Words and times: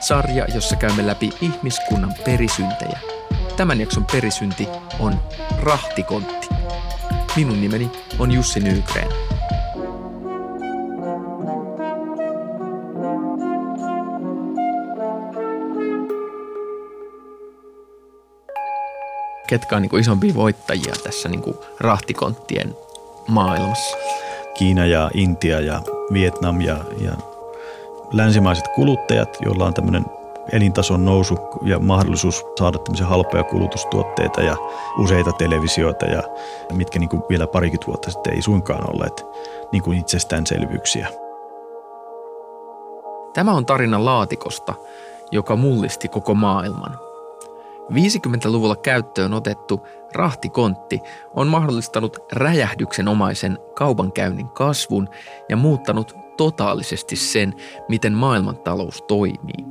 sarja, 0.00 0.46
jossa 0.54 0.76
käymme 0.76 1.06
läpi 1.06 1.30
ihmiskunnan 1.40 2.14
perisyntejä. 2.24 2.98
Tämän 3.56 3.80
jakson 3.80 4.06
perisynti 4.12 4.68
on 4.98 5.20
rahtikontti. 5.62 6.48
Minun 7.36 7.60
nimeni 7.60 7.90
on 8.18 8.32
Jussi 8.32 8.60
Nygren. 8.60 9.08
Ketkä 19.46 19.76
on 19.76 19.82
niin 19.82 20.00
isompia 20.00 20.34
voittajia 20.34 20.94
tässä 21.04 21.28
niin 21.28 21.42
rahtikonttien 21.80 22.74
maailmassa? 23.28 23.96
Kiina 24.54 24.86
ja 24.86 25.10
Intia 25.14 25.60
ja 25.60 25.82
Vietnam 26.12 26.60
ja, 26.60 26.76
ja 27.00 27.35
länsimaiset 28.12 28.68
kuluttajat, 28.68 29.38
joilla 29.44 29.66
on 29.66 29.74
tämmöinen 29.74 30.04
elintason 30.52 31.04
nousu 31.04 31.38
ja 31.62 31.78
mahdollisuus 31.78 32.44
saada 32.58 32.78
tämmöisiä 32.78 33.06
halpoja 33.06 33.44
kulutustuotteita 33.44 34.42
ja 34.42 34.56
useita 34.98 35.32
televisioita, 35.32 36.06
ja 36.06 36.22
mitkä 36.72 36.98
niin 36.98 37.08
kuin 37.08 37.22
vielä 37.28 37.46
parikymmentä 37.46 37.86
vuotta 37.86 38.10
sitten 38.10 38.34
ei 38.34 38.42
suinkaan 38.42 38.94
olleet 38.94 39.24
niin 39.72 39.82
kuin 39.82 39.98
itsestäänselvyyksiä. 39.98 41.08
Tämä 43.34 43.52
on 43.52 43.66
tarina 43.66 44.04
laatikosta, 44.04 44.74
joka 45.30 45.56
mullisti 45.56 46.08
koko 46.08 46.34
maailman. 46.34 46.98
50-luvulla 47.92 48.76
käyttöön 48.76 49.34
otettu 49.34 49.86
rahtikontti 50.14 51.00
on 51.34 51.46
mahdollistanut 51.46 52.18
räjähdyksenomaisen 52.32 53.58
kaupankäynnin 53.74 54.48
kasvun 54.48 55.08
ja 55.48 55.56
muuttanut 55.56 56.25
totaalisesti 56.36 57.16
sen, 57.16 57.54
miten 57.88 58.12
maailmantalous 58.12 59.02
toimii. 59.02 59.64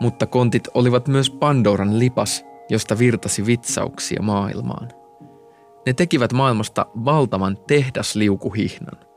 Mutta 0.00 0.26
kontit 0.26 0.68
olivat 0.74 1.08
myös 1.08 1.30
Pandoran 1.30 1.98
lipas, 1.98 2.44
josta 2.68 2.98
virtasi 2.98 3.46
vitsauksia 3.46 4.22
maailmaan. 4.22 4.88
Ne 5.86 5.92
tekivät 5.92 6.32
maailmasta 6.32 6.86
valtavan 7.04 7.58
tehdasliukuhihnan. 7.66 9.08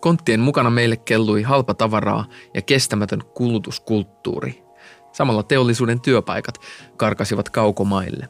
Konttien 0.00 0.40
mukana 0.40 0.70
meille 0.70 0.96
kellui 0.96 1.42
halpa 1.42 1.74
tavaraa 1.74 2.24
ja 2.54 2.62
kestämätön 2.62 3.20
kulutuskulttuuri. 3.34 4.64
Samalla 5.12 5.42
teollisuuden 5.42 6.00
työpaikat 6.00 6.54
karkasivat 6.96 7.48
kaukomaille. 7.48 8.28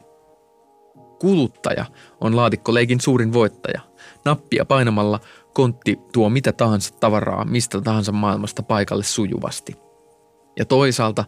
Kuluttaja 1.19 1.85
on 2.21 2.35
laatikkoleikin 2.35 3.01
suurin 3.01 3.33
voittaja. 3.33 3.81
Nappia 4.25 4.65
painamalla 4.65 5.19
kontti 5.55 5.99
tuo 6.13 6.29
mitä 6.29 6.53
tahansa 6.53 6.93
tavaraa 6.99 7.45
mistä 7.45 7.81
tahansa 7.81 8.11
maailmasta 8.11 8.63
paikalle 8.63 9.03
sujuvasti. 9.03 9.75
Ja 10.59 10.65
toisaalta 10.65 11.25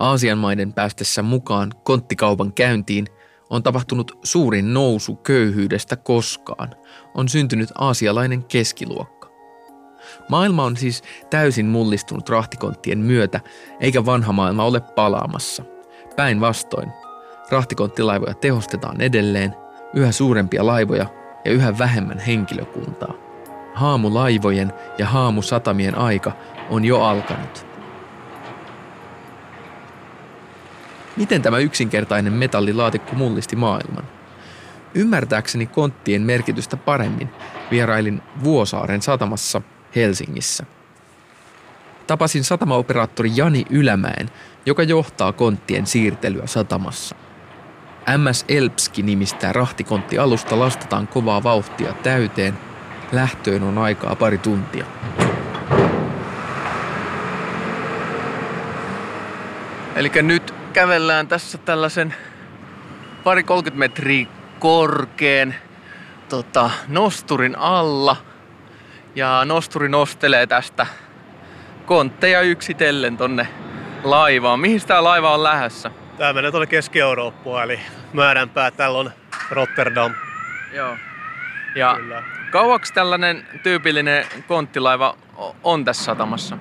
Aasian 0.00 0.38
maiden 0.38 0.72
päästessä 0.72 1.22
mukaan 1.22 1.72
konttikaupan 1.84 2.52
käyntiin 2.52 3.06
on 3.50 3.62
tapahtunut 3.62 4.18
suurin 4.22 4.74
nousu 4.74 5.16
köyhyydestä 5.16 5.96
koskaan. 5.96 6.74
On 7.14 7.28
syntynyt 7.28 7.68
aasialainen 7.74 8.44
keskiluokka. 8.44 9.28
Maailma 10.28 10.64
on 10.64 10.76
siis 10.76 11.02
täysin 11.30 11.66
mullistunut 11.66 12.28
rahtikonttien 12.28 12.98
myötä, 12.98 13.40
eikä 13.80 14.06
vanha 14.06 14.32
maailma 14.32 14.64
ole 14.64 14.80
palaamassa. 14.80 15.64
Päinvastoin, 16.16 16.92
rahtikonttilaivoja 17.50 18.34
tehostetaan 18.34 19.00
edelleen, 19.00 19.54
yhä 19.94 20.12
suurempia 20.12 20.66
laivoja 20.66 21.06
ja 21.44 21.52
yhä 21.52 21.78
vähemmän 21.78 22.18
henkilökuntaa. 22.18 23.27
Haamulaivojen 23.74 24.72
ja 24.98 25.06
haamusatamien 25.06 25.94
aika 25.94 26.32
on 26.70 26.84
jo 26.84 27.02
alkanut– 27.02 27.68
Miten 31.18 31.42
tämä 31.42 31.58
yksinkertainen 31.58 32.32
metallilaatikko 32.32 33.14
mullisti 33.14 33.56
maailman? 33.56 34.04
Ymmärtääkseni 34.94 35.66
konttien 35.66 36.22
merkitystä 36.22 36.76
paremmin 36.76 37.28
vierailin 37.70 38.22
Vuosaaren 38.44 39.02
satamassa 39.02 39.62
Helsingissä. 39.96 40.64
Tapasin 42.06 42.44
satamaoperaattori 42.44 43.32
Jani 43.34 43.64
Ylämäen, 43.70 44.30
joka 44.66 44.82
johtaa 44.82 45.32
konttien 45.32 45.86
siirtelyä 45.86 46.46
satamassa. 46.46 47.16
MS 48.16 48.44
Elpski 48.48 49.02
nimistää 49.02 49.52
rahtikontti 49.52 50.18
alusta 50.18 50.58
lastataan 50.58 51.08
kovaa 51.08 51.42
vauhtia 51.42 51.92
täyteen. 51.92 52.58
Lähtöön 53.12 53.62
on 53.62 53.78
aikaa 53.78 54.16
pari 54.16 54.38
tuntia. 54.38 54.84
Eli 59.96 60.10
nyt 60.22 60.54
kävellään 60.72 61.28
tässä 61.28 61.58
tällaisen 61.58 62.14
pari 63.24 63.42
30 63.42 63.78
metriä 63.78 64.26
korkeen 64.58 65.54
tota, 66.28 66.70
nosturin 66.88 67.58
alla. 67.58 68.16
Ja 69.14 69.44
nosturi 69.44 69.88
nostelee 69.88 70.46
tästä 70.46 70.86
kontteja 71.86 72.40
yksitellen 72.40 73.16
tonne 73.16 73.48
laivaan. 74.04 74.60
Mihin 74.60 74.80
tämä 74.86 75.04
laiva 75.04 75.34
on 75.34 75.42
lähdössä? 75.42 75.90
Tää 76.18 76.32
menee 76.32 76.50
tuonne 76.50 76.66
Keski-Eurooppaan, 76.66 77.64
eli 77.64 77.80
määränpää 78.12 78.70
täällä 78.70 78.98
on 78.98 79.10
Rotterdam. 79.50 80.14
Joo. 80.72 80.96
Ja 81.74 81.94
Kyllä. 81.96 82.37
Kauaksi 82.50 82.94
tällainen 82.94 83.46
tyypillinen 83.62 84.24
konttilaiva 84.48 85.16
on 85.62 85.84
tässä 85.84 86.04
satamassa? 86.04 86.58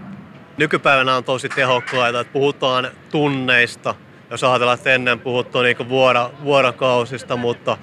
Nykypäivänä 0.57 1.15
on 1.15 1.23
tosi 1.23 1.49
tehokkaita, 1.49 2.19
että 2.19 2.33
puhutaan 2.33 2.87
tunneista– 3.11 3.95
jos 4.29 4.43
ajatellaan, 4.43 4.77
että 4.77 4.93
ennen 4.93 5.19
puhuttu 5.19 5.61
niin 5.61 5.89
vuoro, 5.89 6.31
vuorokausista, 6.43 7.37
mutta 7.37 7.77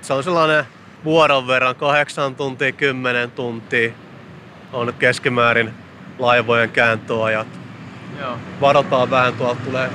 se 0.00 0.12
on 0.12 0.24
sellainen 0.24 0.64
vuoron 1.04 1.46
verran, 1.46 1.76
kahdeksan 1.76 2.34
tuntia, 2.34 2.72
kymmenen 2.72 3.30
tuntia 3.30 3.92
on 4.72 4.94
keskimäärin 4.98 5.70
laivojen 6.18 6.70
kääntöajat. 6.70 7.46
Joo. 8.20 8.38
Varotaan 8.60 9.10
vähän, 9.10 9.34
tuolta 9.34 9.60
tulee. 9.64 9.90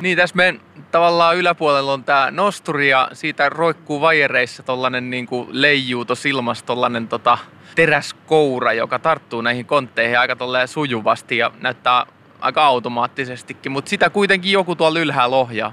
Niin, 0.00 0.18
tässä 0.18 0.36
meidän 0.36 0.60
tavallaan 0.90 1.36
yläpuolella 1.36 1.92
on 1.92 2.04
tämä 2.04 2.30
nosturi 2.30 2.88
ja 2.88 3.08
siitä 3.12 3.48
roikkuu 3.48 4.00
vajereissa 4.00 4.62
tollanen 4.62 5.10
niin 5.10 5.26
kuin 5.26 5.48
leijuu 5.50 6.06
ilmassa 6.28 6.66
tollanen 6.66 7.08
tota, 7.08 7.38
teräskoura, 7.74 8.72
joka 8.72 8.98
tarttuu 8.98 9.40
näihin 9.40 9.66
kontteihin 9.66 10.18
aika 10.18 10.36
sujuvasti 10.66 11.38
ja 11.38 11.50
näyttää 11.60 12.06
aika 12.40 12.64
automaattisestikin, 12.64 13.72
mutta 13.72 13.88
sitä 13.88 14.10
kuitenkin 14.10 14.52
joku 14.52 14.76
tuolla 14.76 14.98
ylhäällä 14.98 15.36
ohjaa. 15.36 15.72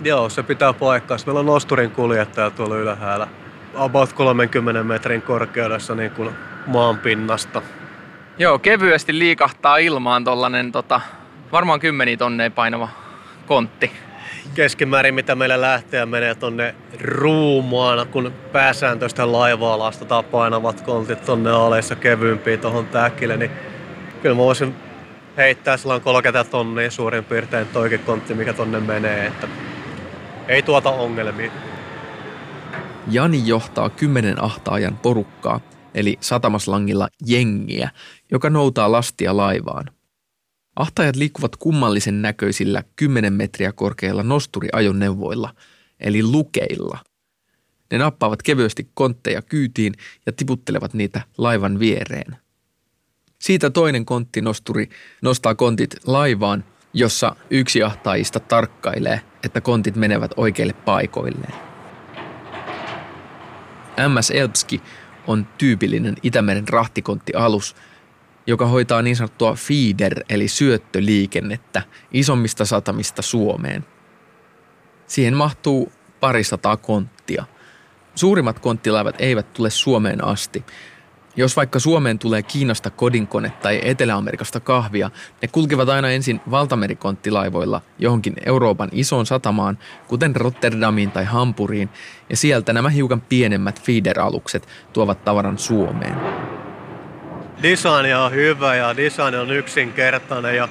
Joo, 0.00 0.28
se 0.28 0.42
pitää 0.42 0.72
paikkaa. 0.72 1.16
Meillä 1.26 1.40
on 1.40 1.46
nosturin 1.46 1.90
kuljettaja 1.90 2.50
tuolla 2.50 2.76
ylhäällä. 2.76 3.28
About 3.74 4.12
30 4.12 4.82
metrin 4.82 5.22
korkeudessa 5.22 5.94
niin 5.94 6.10
kuin 6.10 6.30
maan 6.66 6.98
pinnasta. 6.98 7.62
Joo, 8.38 8.58
kevyesti 8.58 9.18
liikahtaa 9.18 9.76
ilmaan 9.76 10.24
tollanen 10.24 10.72
tota, 10.72 11.00
varmaan 11.52 11.80
kymmeniä 11.80 12.16
tonneja 12.16 12.50
painava 12.50 12.88
kontti. 13.46 14.05
Keskimäärin 14.54 15.14
mitä 15.14 15.34
meillä 15.34 15.60
lähtee 15.60 16.00
ja 16.00 16.06
menee 16.06 16.34
tonne 16.34 16.74
ruumaana, 17.00 18.04
kun 18.04 18.32
pääsääntöistä 18.52 19.32
laivaa 19.32 19.78
lastataan 19.78 20.24
painavat 20.24 20.80
kontit 20.80 21.24
tonne 21.24 21.50
aleissa 21.50 21.96
kevyympiä 21.96 22.56
tuohon 22.56 22.86
täkille, 22.86 23.36
niin 23.36 23.50
kyllä 24.22 24.34
mä 24.34 24.42
voisin 24.42 24.74
heittää 25.36 25.76
silloin 25.76 26.02
30 26.02 26.50
tonnia 26.50 26.90
suurin 26.90 27.24
piirtein 27.24 27.66
toikin 27.66 28.00
kontti, 28.00 28.34
mikä 28.34 28.52
tonne 28.52 28.80
menee, 28.80 29.26
että 29.26 29.48
ei 30.48 30.62
tuota 30.62 30.90
ongelmia. 30.90 31.50
Jani 33.10 33.42
johtaa 33.46 33.90
kymmenen 33.90 34.42
ahtaajan 34.42 34.98
porukkaa, 34.98 35.60
eli 35.94 36.16
satamaslangilla 36.20 37.08
jengiä, 37.26 37.90
joka 38.30 38.50
noutaa 38.50 38.92
lastia 38.92 39.36
laivaan. 39.36 39.95
Ahtaajat 40.76 41.16
liikkuvat 41.16 41.56
kummallisen 41.56 42.22
näköisillä 42.22 42.84
10 42.96 43.32
metriä 43.32 43.72
korkeilla 43.72 44.22
nosturiajoneuvoilla, 44.22 45.54
eli 46.00 46.22
lukeilla. 46.22 46.98
Ne 47.90 47.98
nappaavat 47.98 48.42
kevyesti 48.42 48.90
kontteja 48.94 49.42
kyytiin 49.42 49.94
ja 50.26 50.32
tiputtelevat 50.32 50.94
niitä 50.94 51.22
laivan 51.38 51.78
viereen– 51.78 52.36
siitä 53.38 53.70
toinen 53.70 54.04
konttinosturi 54.04 54.88
nostaa 55.22 55.54
kontit 55.54 55.96
laivaan 56.06 56.64
jossa 56.92 57.36
yksi 57.50 57.82
ahtaajista 57.82 58.40
tarkkailee, 58.40 59.20
että 59.44 59.60
kontit 59.60 59.96
menevät 59.96 60.30
oikeille 60.36 60.72
paikoilleen. 60.72 61.54
MS 64.08 64.30
Elpski 64.30 64.82
on 65.26 65.46
tyypillinen 65.58 66.14
Itämeren 66.22 66.68
rahtikonttialus, 66.68 67.76
joka 68.46 68.66
hoitaa 68.66 69.02
niin 69.02 69.16
sanottua 69.16 69.54
feeder 69.54 70.24
eli 70.28 70.48
syöttöliikennettä 70.48 71.82
isommista 72.12 72.64
satamista 72.64 73.22
Suomeen. 73.22 73.84
Siihen 75.06 75.34
mahtuu 75.34 75.92
parisataa 76.20 76.76
konttia. 76.76 77.44
Suurimmat 78.14 78.58
konttilaivat 78.58 79.14
eivät 79.18 79.52
tule 79.52 79.70
Suomeen 79.70 80.24
asti. 80.24 80.64
Jos 81.38 81.56
vaikka 81.56 81.78
Suomeen 81.78 82.18
tulee 82.18 82.42
Kiinasta 82.42 82.90
kodinkone 82.90 83.52
tai 83.62 83.80
Etelä-Amerikasta 83.84 84.60
kahvia, 84.60 85.10
ne 85.42 85.48
kulkevat 85.48 85.88
aina 85.88 86.10
ensin 86.10 86.40
valtamerikonttilaivoilla 86.50 87.82
johonkin 87.98 88.34
Euroopan 88.46 88.88
isoon 88.92 89.26
satamaan, 89.26 89.78
kuten 90.08 90.36
Rotterdamiin 90.36 91.10
tai 91.10 91.24
Hampuriin, 91.24 91.88
ja 92.30 92.36
sieltä 92.36 92.72
nämä 92.72 92.88
hiukan 92.88 93.20
pienemmät 93.20 93.82
feeder-alukset 93.82 94.68
tuovat 94.92 95.24
tavaran 95.24 95.58
Suomeen. 95.58 96.16
Design 97.62 98.16
on 98.16 98.32
hyvä 98.32 98.74
ja 98.74 98.96
design 98.96 99.34
on 99.34 99.50
yksinkertainen 99.50 100.56
ja 100.56 100.68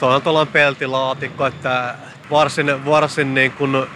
tuo 0.00 0.08
on 0.08 0.22
tuollainen 0.22 0.52
peltilaatikko, 0.52 1.46
että 1.46 1.94
varsin, 2.30 2.86
varsin 2.86 3.34
niin 3.34 3.52
kuin 3.52 3.86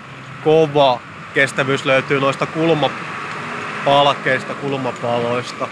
kova 0.44 1.00
kestävyys 1.34 1.84
löytyy 1.84 2.20
noista 2.20 2.46
kulmapalkeista, 2.46 4.54
kulmapaloista, 4.54 5.68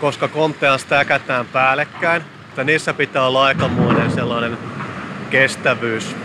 koska 0.00 0.28
kontteja 0.28 0.78
stäkätään 0.78 1.46
päällekkäin. 1.46 2.22
Että 2.48 2.64
niissä 2.64 2.94
pitää 2.94 3.26
olla 3.26 3.44
aikamoinen 3.44 4.10
sellainen 4.10 4.58
kestävyys. 5.30 6.16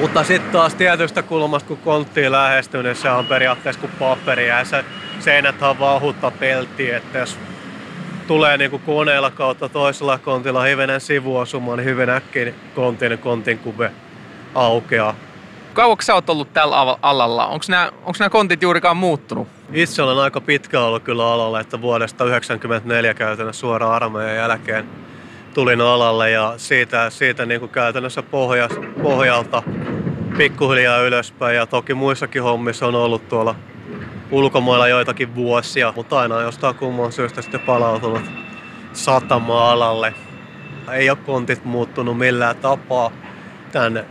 Mutta 0.00 0.24
sitten 0.24 0.52
taas 0.52 0.74
tietystä 0.74 1.22
kulmasta, 1.22 1.68
kun 1.68 1.78
konttiin 1.78 2.32
lähestyy, 2.32 2.82
niin 2.82 2.96
se 2.96 3.10
on 3.10 3.26
periaatteessa 3.26 3.80
kuin 3.80 3.92
paperi 3.98 4.48
ja 4.48 4.64
se 4.64 4.84
seinät 5.20 5.62
on 5.62 5.78
vahutta 5.78 6.30
peltiä, 6.30 6.96
että 6.96 7.18
jos 7.18 7.38
tulee 8.26 8.56
niin 8.56 8.70
kuin 8.70 8.82
koneella 8.82 9.30
kautta 9.30 9.68
toisella 9.68 10.18
kontilla 10.18 10.62
hivenen 10.62 11.00
sivuosuma, 11.00 11.76
niin 11.76 11.84
hyvin 11.84 12.10
äkkiä 12.10 12.52
kontin, 12.74 13.18
kontin 13.18 13.58
kuve 13.58 13.90
aukeaa. 14.54 15.14
Kauanko 15.74 16.02
sä 16.02 16.14
oot 16.14 16.30
ollut 16.30 16.52
tällä 16.52 16.76
alalla? 17.02 17.46
Onko 17.46 17.64
nämä, 17.68 17.92
onko 17.96 18.12
nämä 18.18 18.30
kontit 18.30 18.62
juurikaan 18.62 18.96
muuttunut? 18.96 19.48
Itse 19.72 20.02
olen 20.02 20.18
aika 20.18 20.40
pitkä 20.40 20.80
ollut 20.80 21.02
kyllä 21.02 21.32
alalla, 21.32 21.60
että 21.60 21.80
vuodesta 21.80 22.18
1994 22.18 23.14
käytännössä 23.14 23.60
suoraan 23.60 23.92
armeijan 23.92 24.36
jälkeen 24.36 24.84
tulin 25.54 25.80
alalle 25.80 26.30
ja 26.30 26.54
siitä, 26.56 27.10
siitä 27.10 27.46
niin 27.46 27.60
kuin 27.60 27.70
käytännössä 27.70 28.22
pohja, 28.22 28.68
pohjalta 29.02 29.62
pikkuhiljaa 30.36 30.98
ylöspäin 30.98 31.56
ja 31.56 31.66
toki 31.66 31.94
muissakin 31.94 32.42
hommissa 32.42 32.86
on 32.86 32.94
ollut 32.94 33.28
tuolla 33.28 33.54
ulkomailla 34.34 34.88
joitakin 34.88 35.34
vuosia, 35.34 35.92
mutta 35.96 36.18
aina 36.18 36.42
jostain 36.42 36.74
kumman 36.74 37.12
syystä 37.12 37.42
sitten 37.42 37.60
palautunut 37.60 38.22
satama-alalle. 38.92 40.14
Ei 40.92 41.10
ole 41.10 41.18
kontit 41.26 41.64
muuttunut 41.64 42.18
millään 42.18 42.56
tapaa 42.56 43.10
tämän 43.72 44.04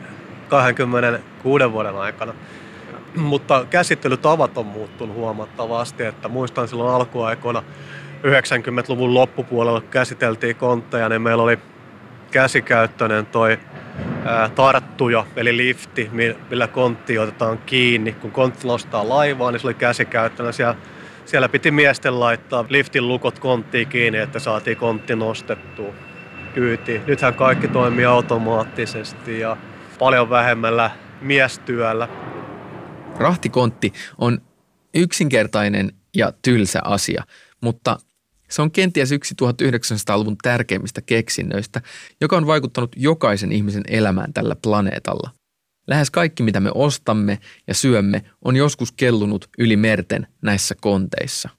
26 0.49 1.71
vuoden 1.71 1.95
aikana. 1.95 2.33
Mutta 3.15 3.65
käsittelytavat 3.69 4.57
on 4.57 4.65
muuttunut 4.65 5.15
huomattavasti, 5.15 6.03
että 6.03 6.27
muistan 6.27 6.67
silloin 6.67 6.95
alkuaikoina 6.95 7.63
90-luvun 8.23 9.13
loppupuolella, 9.13 9.81
käsiteltiin 9.81 10.55
kontteja, 10.55 11.09
niin 11.09 11.21
meillä 11.21 11.43
oli 11.43 11.59
käsikäyttöinen 12.31 13.25
toi 13.25 13.59
tarttuja, 14.55 15.25
eli 15.35 15.57
lifti, 15.57 16.09
millä 16.49 16.67
kontti 16.67 17.17
otetaan 17.19 17.57
kiinni. 17.57 18.13
Kun 18.13 18.31
kontti 18.31 18.67
nostaa 18.67 19.09
laivaa, 19.09 19.51
niin 19.51 19.59
se 19.59 19.67
oli 19.67 19.73
käsikäyttöinen. 19.73 20.53
Siellä, 20.53 20.75
siellä 21.25 21.49
piti 21.49 21.71
miesten 21.71 22.19
laittaa 22.19 22.65
liftin 22.69 23.07
lukot 23.07 23.39
konttiin 23.39 23.87
kiinni, 23.87 24.19
että 24.19 24.39
saatiin 24.39 24.77
kontti 24.77 25.15
nostettua 25.15 25.93
kyytiin. 26.53 27.01
Nythän 27.07 27.33
kaikki 27.33 27.67
toimii 27.67 28.05
automaattisesti 28.05 29.39
ja 29.39 29.57
paljon 29.99 30.29
vähemmällä 30.29 30.91
miestyöllä. 31.21 32.07
Rahtikontti 33.17 33.93
on 34.17 34.41
yksinkertainen 34.93 35.91
ja 36.15 36.33
tylsä 36.41 36.81
asia, 36.83 37.23
mutta 37.61 37.97
se 38.53 38.61
on 38.61 38.71
kenties 38.71 39.11
yksi 39.11 39.35
1900-luvun 39.41 40.37
tärkeimmistä 40.43 41.01
keksinnöistä, 41.01 41.81
joka 42.21 42.37
on 42.37 42.47
vaikuttanut 42.47 42.91
jokaisen 42.95 43.51
ihmisen 43.51 43.83
elämään 43.87 44.33
tällä 44.33 44.55
planeetalla. 44.55 45.29
Lähes 45.87 46.11
kaikki, 46.11 46.43
mitä 46.43 46.59
me 46.59 46.71
ostamme 46.75 47.39
ja 47.67 47.73
syömme, 47.73 48.23
on 48.45 48.55
joskus 48.55 48.91
kellunut 48.91 49.49
yli 49.57 49.75
merten 49.75 50.27
näissä 50.41 50.75
konteissa. 50.81 51.49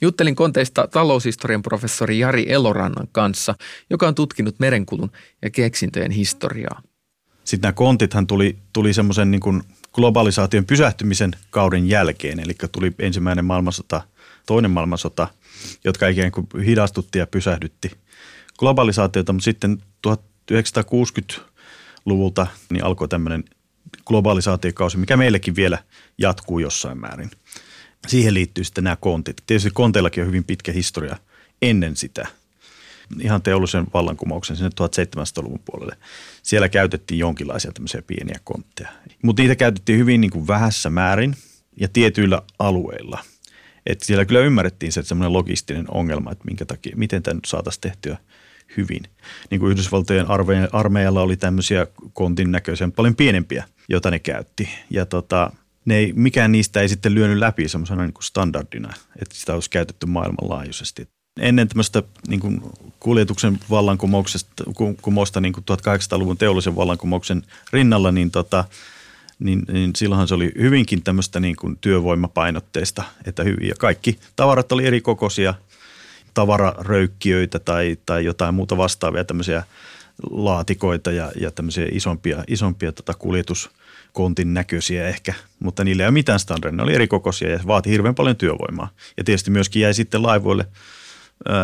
Juttelin 0.00 0.34
konteista 0.34 0.88
taloushistorian 0.88 1.62
professori 1.62 2.18
Jari 2.18 2.52
Elorannan 2.52 3.08
kanssa, 3.12 3.54
joka 3.90 4.08
on 4.08 4.14
tutkinut 4.14 4.58
merenkulun 4.58 5.10
ja 5.42 5.50
keksintöjen 5.50 6.10
historiaa. 6.10 6.82
Sitten 7.44 7.68
nämä 7.68 7.72
kontithan 7.72 8.26
tuli, 8.26 8.58
tuli 8.72 8.94
semmoisen 8.94 9.30
niin 9.30 9.62
globalisaation 9.92 10.64
pysähtymisen 10.64 11.30
kauden 11.50 11.88
jälkeen, 11.88 12.40
eli 12.40 12.54
tuli 12.72 12.92
ensimmäinen 12.98 13.44
maailmansota, 13.44 14.02
toinen 14.46 14.70
maailmansota, 14.70 15.28
jotka 15.84 16.08
ikään 16.08 16.32
kuin 16.32 16.46
hidastutti 16.64 17.18
ja 17.18 17.26
pysähdytti 17.26 17.90
globalisaatiota, 18.58 19.32
mutta 19.32 19.44
sitten 19.44 19.78
1960-luvulta 20.08 22.46
niin 22.70 22.84
alkoi 22.84 23.08
tämmöinen 23.08 23.44
globalisaatiokausi, 24.04 24.98
mikä 24.98 25.16
meillekin 25.16 25.56
vielä 25.56 25.78
jatkuu 26.18 26.58
jossain 26.58 26.98
määrin. 26.98 27.30
Siihen 28.08 28.34
liittyy 28.34 28.64
sitten 28.64 28.84
nämä 28.84 28.96
kontit. 28.96 29.36
Tietysti 29.46 29.70
konteillakin 29.70 30.22
on 30.22 30.26
hyvin 30.26 30.44
pitkä 30.44 30.72
historia 30.72 31.16
ennen 31.62 31.96
sitä– 31.96 32.26
ihan 33.20 33.42
teollisen 33.42 33.86
vallankumouksen 33.94 34.56
sinne 34.56 34.70
1700-luvun 34.80 35.60
puolelle. 35.64 35.96
Siellä 36.42 36.68
käytettiin 36.68 37.18
jonkinlaisia 37.18 37.72
tämmöisiä 37.72 38.02
pieniä 38.02 38.40
kontteja. 38.44 38.88
Mutta 39.22 39.42
niitä 39.42 39.56
käytettiin 39.56 39.98
hyvin 39.98 40.20
niin 40.20 40.30
kuin 40.30 40.46
vähässä 40.46 40.90
määrin 40.90 41.36
ja 41.80 41.88
tietyillä 41.88 42.42
alueilla. 42.58 43.24
Et 43.86 44.00
siellä 44.02 44.24
kyllä 44.24 44.40
ymmärrettiin 44.40 44.92
se, 44.92 45.00
että 45.00 45.08
semmoinen 45.08 45.32
logistinen 45.32 45.84
ongelma, 45.88 46.32
että 46.32 46.44
minkä 46.44 46.64
takia, 46.64 46.96
miten 46.96 47.22
tämä 47.22 47.40
saataisiin 47.46 47.80
tehtyä 47.80 48.16
hyvin. 48.76 49.02
Niin 49.50 49.60
kuin 49.60 49.72
Yhdysvaltojen 49.72 50.26
armeijalla 50.72 51.22
oli 51.22 51.36
tämmöisiä 51.36 51.86
kontin 52.12 52.50
näköisiä, 52.50 52.88
paljon 52.96 53.16
pienempiä, 53.16 53.64
joita 53.88 54.10
ne 54.10 54.18
käytti. 54.18 54.68
Ja 54.90 55.06
tota, 55.06 55.52
ne 55.84 55.96
ei, 55.96 56.12
mikään 56.16 56.52
niistä 56.52 56.80
ei 56.80 56.88
sitten 56.88 57.14
lyönyt 57.14 57.38
läpi 57.38 57.68
semmoisena 57.68 58.02
niin 58.02 58.14
standardina, 58.20 58.92
että 59.22 59.34
sitä 59.34 59.54
olisi 59.54 59.70
käytetty 59.70 60.06
maailmanlaajuisesti 60.06 61.08
ennen 61.40 61.68
tämmöistä 61.68 62.02
niin 62.28 62.40
kuin 62.40 62.62
kuljetuksen 63.00 63.58
vallankumouksesta, 63.70 64.64
kumousta 65.02 65.40
niin 65.40 65.52
kuin 65.52 65.64
1800-luvun 65.70 66.36
teollisen 66.36 66.76
vallankumouksen 66.76 67.42
rinnalla, 67.72 68.12
niin, 68.12 68.30
tota, 68.30 68.64
niin, 69.38 69.62
niin 69.72 69.90
silloinhan 69.96 70.28
se 70.28 70.34
oli 70.34 70.52
hyvinkin 70.58 71.02
tämmöistä 71.02 71.40
niin 71.40 71.56
kuin 71.56 71.78
työvoimapainotteista, 71.80 73.02
että 73.24 73.42
hyvin, 73.42 73.68
ja 73.68 73.74
kaikki 73.78 74.18
tavarat 74.36 74.72
oli 74.72 74.86
eri 74.86 75.00
kokoisia, 75.00 75.54
tavararöykkiöitä 76.34 77.58
tai, 77.58 77.96
tai 78.06 78.24
jotain 78.24 78.54
muuta 78.54 78.76
vastaavia 78.76 79.24
tämmöisiä 79.24 79.62
laatikoita 80.30 81.12
ja, 81.12 81.32
ja 81.40 81.50
tämmöisiä 81.50 81.86
isompia, 81.90 82.44
isompia 82.48 82.92
tota 82.92 83.14
kuljetuskontin 83.14 84.54
näköisiä 84.54 85.08
ehkä, 85.08 85.34
mutta 85.58 85.84
niillä 85.84 86.02
ei 86.02 86.06
ole 86.06 86.12
mitään 86.12 86.40
standardia. 86.40 86.76
Ne 86.76 86.82
oli 86.82 86.94
eri 86.94 87.08
kokoisia 87.08 87.50
ja 87.50 87.60
vaati 87.66 87.90
hirveän 87.90 88.14
paljon 88.14 88.36
työvoimaa. 88.36 88.88
Ja 89.16 89.24
tietysti 89.24 89.50
myöskin 89.50 89.82
jäi 89.82 89.94
sitten 89.94 90.22
laivoille– 90.22 90.66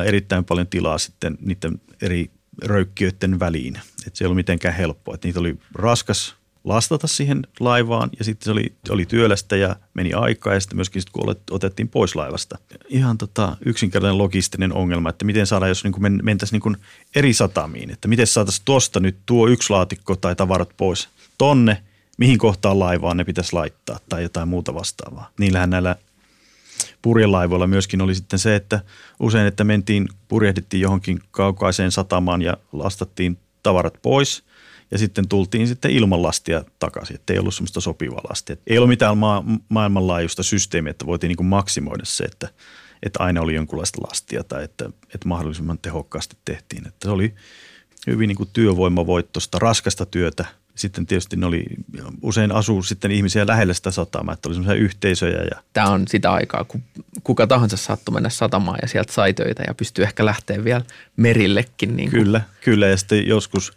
erittäin 0.05 0.45
paljon 0.45 0.67
tilaa 0.67 0.99
sitten 0.99 1.39
niiden 1.41 1.81
eri 2.03 2.31
röykkiöiden 2.65 3.41
väliin. 3.41 3.77
Että 4.07 4.19
se 4.19 4.25
ei 4.25 4.27
ollut 4.27 4.37
mitenkään 4.37 4.75
helppoa. 4.75 5.15
Että 5.15 5.29
niitä 5.29 5.41
oli 5.41 5.59
raskas 5.75 6.35
lastata 6.65 7.07
siihen 7.07 7.47
laivaan 7.61 8.11
ja 8.19 8.25
sitten 8.25 8.45
se 8.45 8.50
oli, 8.50 8.73
oli 8.91 9.07
työlästä 9.07 9.57
ja 9.57 9.77
meni 9.95 10.12
aikaa 10.12 10.55
ja 10.55 10.61
sitten 10.61 10.77
myöskin 10.77 11.03
sit, 11.03 11.11
kun 11.11 11.37
otettiin 11.50 11.88
pois 11.88 12.17
laivasta. 12.17 12.59
Ihan 12.88 13.19
tota 13.19 13.57
yksinkertainen 13.65 14.19
logistinen 14.19 14.73
ongelma, 14.73 15.11
että 15.11 15.25
miten 15.25 15.47
saadaan, 15.47 15.69
jos 15.69 15.85
niin 15.85 16.03
men, 16.03 16.21
mentäisiin 16.23 16.61
niin 16.65 16.77
eri 17.17 17.33
satamiin, 17.33 17.91
että 17.91 18.09
miten 18.09 18.27
saataisiin 18.27 18.65
tuosta 18.65 19.00
nyt 19.00 19.17
tuo 19.27 19.49
yksi 19.49 19.71
laatikko 19.71 20.17
tai 20.17 20.37
tavarat 20.37 20.71
pois 20.77 21.09
tonne, 21.38 21.83
mihin 22.19 22.38
kohtaan 22.38 22.79
laivaan 22.79 23.17
ne 23.17 23.25
pitäisi 23.25 23.53
laittaa 23.53 23.99
tai 24.09 24.23
jotain 24.23 24.49
muuta 24.49 24.75
vastaavaa. 24.75 25.31
Niillähän 25.38 25.71
näillä 25.71 25.97
purjelaivoilla 27.03 27.67
myöskin 27.67 28.00
oli 28.00 28.15
sitten 28.15 28.38
se, 28.38 28.57
että 28.57 28.81
usein, 29.21 29.47
että 29.47 29.65
mentiin, 29.65 30.09
purjehdittiin 30.29 30.81
johonkin 30.81 31.21
kaukaiseen 31.31 31.93
satamaan 31.93 32.43
ja 32.43 32.57
lastattiin 32.73 33.38
tavarat 33.62 33.95
pois 34.03 34.45
ja 34.90 34.99
sitten 34.99 35.28
tultiin 35.28 35.68
sitten 35.68 35.90
ilman 35.90 36.23
lastia 36.23 36.64
takaisin, 36.78 37.14
että 37.14 37.33
ei 37.33 37.38
ollut 37.38 37.54
semmoista 37.54 37.80
sopivaa 37.80 38.21
lastia. 38.28 38.57
Ei 38.66 38.78
ollut 38.78 38.88
mitään 38.88 39.18
ma- 39.18 39.45
maailmanlaajuista 39.68 40.42
systeemiä, 40.42 40.90
että 40.90 41.07
voitiin 41.07 41.28
niin 41.28 41.37
kuin 41.37 41.47
maksimoida 41.47 42.04
se, 42.04 42.25
että, 42.25 42.49
että 43.02 43.23
aina 43.23 43.40
oli 43.40 43.54
jonkunlaista 43.54 44.09
lastia 44.09 44.45
tai 44.45 44.64
että, 44.64 44.85
että 45.14 45.28
mahdollisimman 45.28 45.78
tehokkaasti 45.78 46.37
tehtiin. 46.45 46.87
Että 46.87 47.09
se 47.09 47.11
oli 47.11 47.35
hyvin 48.07 48.28
niin 48.28 48.37
kuin 48.37 48.50
työvoimavoittosta, 48.52 49.59
raskasta 49.59 50.07
työtä. 50.07 50.45
Sitten 50.75 51.07
tietysti 51.07 51.37
ne 51.37 51.47
oli, 51.47 51.64
usein 52.23 52.52
asuu 52.52 52.83
sitten 52.83 53.11
ihmisiä 53.11 53.47
lähellä 53.47 53.75
sitä 53.75 53.90
satamaa, 53.90 54.33
että 54.33 54.49
oli 54.49 54.54
semmoisia 54.54 54.83
yhteisöjä. 54.83 55.42
Ja... 55.42 55.62
Tämä 55.73 55.90
on 55.90 56.09
sitä 56.09 56.33
aikaa, 56.33 56.64
kun 56.64 56.83
kuka 57.23 57.47
tahansa 57.47 57.76
saattoi 57.76 58.12
mennä 58.12 58.28
satamaan 58.28 58.78
ja 58.83 58.88
sieltä 58.88 59.12
sai 59.12 59.35
töitä 59.35 59.62
ja 59.66 59.75
pystyy 59.75 60.04
ehkä 60.04 60.25
lähteä 60.25 60.64
vielä 60.64 60.85
merillekin. 61.16 61.97
Niin 61.97 62.11
kuin. 62.11 62.23
Kyllä, 62.23 62.40
kyllä 62.61 62.87
ja 62.87 62.97
sitten 62.97 63.28
joskus, 63.28 63.73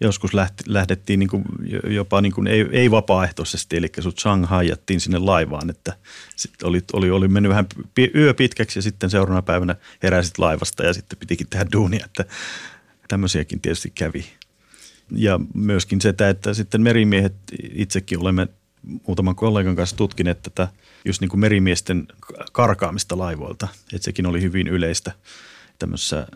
joskus 0.00 0.34
lähti, 0.34 0.64
lähdettiin 0.66 1.20
niin 1.20 1.28
kuin 1.28 1.44
jopa 1.86 2.20
niin 2.20 2.32
kuin 2.32 2.46
ei, 2.46 2.66
ei 2.72 2.90
vapaaehtoisesti, 2.90 3.76
eli 3.76 3.88
sut 4.00 4.18
Shanghaijattiin 4.18 5.00
sinne 5.00 5.18
laivaan, 5.18 5.70
että 5.70 5.96
sit 6.36 6.62
oli, 6.62 6.80
oli, 6.92 7.10
oli 7.10 7.28
mennyt 7.28 7.50
vähän 7.50 7.66
yö 8.14 8.34
pitkäksi 8.34 8.78
ja 8.78 8.82
sitten 8.82 9.10
seuraavana 9.10 9.42
päivänä 9.42 9.76
heräsit 10.02 10.38
laivasta 10.38 10.84
ja 10.84 10.92
sitten 10.92 11.18
pitikin 11.18 11.48
tehdä 11.48 11.66
duunia, 11.72 12.04
että 12.04 12.24
tämmöisiäkin 13.08 13.60
tietysti 13.60 13.92
kävi. 13.94 14.26
Ja 15.10 15.40
myöskin 15.54 16.00
se, 16.00 16.08
että 16.30 16.54
sitten 16.54 16.82
merimiehet 16.82 17.34
itsekin 17.74 18.20
olemme 18.20 18.48
muutaman 19.06 19.34
kollegan 19.36 19.76
kanssa 19.76 19.96
tutkineet 19.96 20.42
tätä 20.42 20.68
just 21.04 21.20
niin 21.20 21.28
kuin 21.28 21.40
merimiesten 21.40 22.06
karkaamista 22.52 23.18
laivoilta. 23.18 23.68
Että 23.92 24.04
sekin 24.04 24.26
oli 24.26 24.42
hyvin 24.42 24.68
yleistä 24.68 25.12
tämmöisessä 25.78 26.26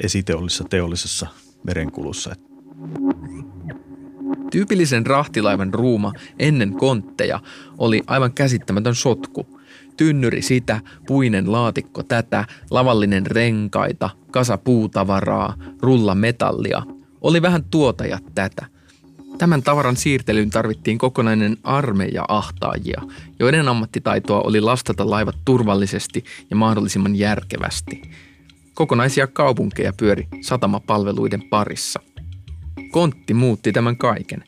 esiteollisessa 0.00 0.64
teollisessa 0.64 1.26
merenkulussa. 1.62 2.36
Tyypillisen 4.50 5.06
rahtilaivan 5.06 5.74
ruuma 5.74 6.12
ennen 6.38 6.72
kontteja 6.72 7.40
oli 7.78 8.02
aivan 8.06 8.32
käsittämätön 8.32 8.94
sotku. 8.94 9.60
Tynnyri 9.96 10.42
sitä, 10.42 10.80
puinen 11.06 11.52
laatikko 11.52 12.02
tätä, 12.02 12.44
lavallinen 12.70 13.26
renkaita, 13.26 14.10
kasa 14.30 14.58
puutavaraa, 14.58 15.54
rulla 15.82 16.14
metallia. 16.14 16.82
Oli 17.20 17.42
vähän 17.42 17.64
tuota 17.64 18.06
ja 18.06 18.18
tätä. 18.34 18.66
Tämän 19.38 19.62
tavaran 19.62 19.96
siirtelyyn 19.96 20.50
tarvittiin 20.50 20.98
kokonainen 20.98 21.56
armeija 21.62 22.24
ahtaajia, 22.28 23.02
joiden 23.38 23.68
ammattitaitoa 23.68 24.40
oli 24.40 24.60
lastata 24.60 25.10
laivat 25.10 25.36
turvallisesti 25.44 26.24
ja 26.50 26.56
mahdollisimman 26.56 27.16
järkevästi. 27.16 28.02
Kokonaisia 28.74 29.26
kaupunkeja 29.26 29.92
pyöri 29.92 30.28
satamapalveluiden 30.40 31.42
parissa. 31.42 32.00
Kontti 32.94 33.34
muutti 33.34 33.72
tämän 33.72 33.96
kaiken. 33.96 34.44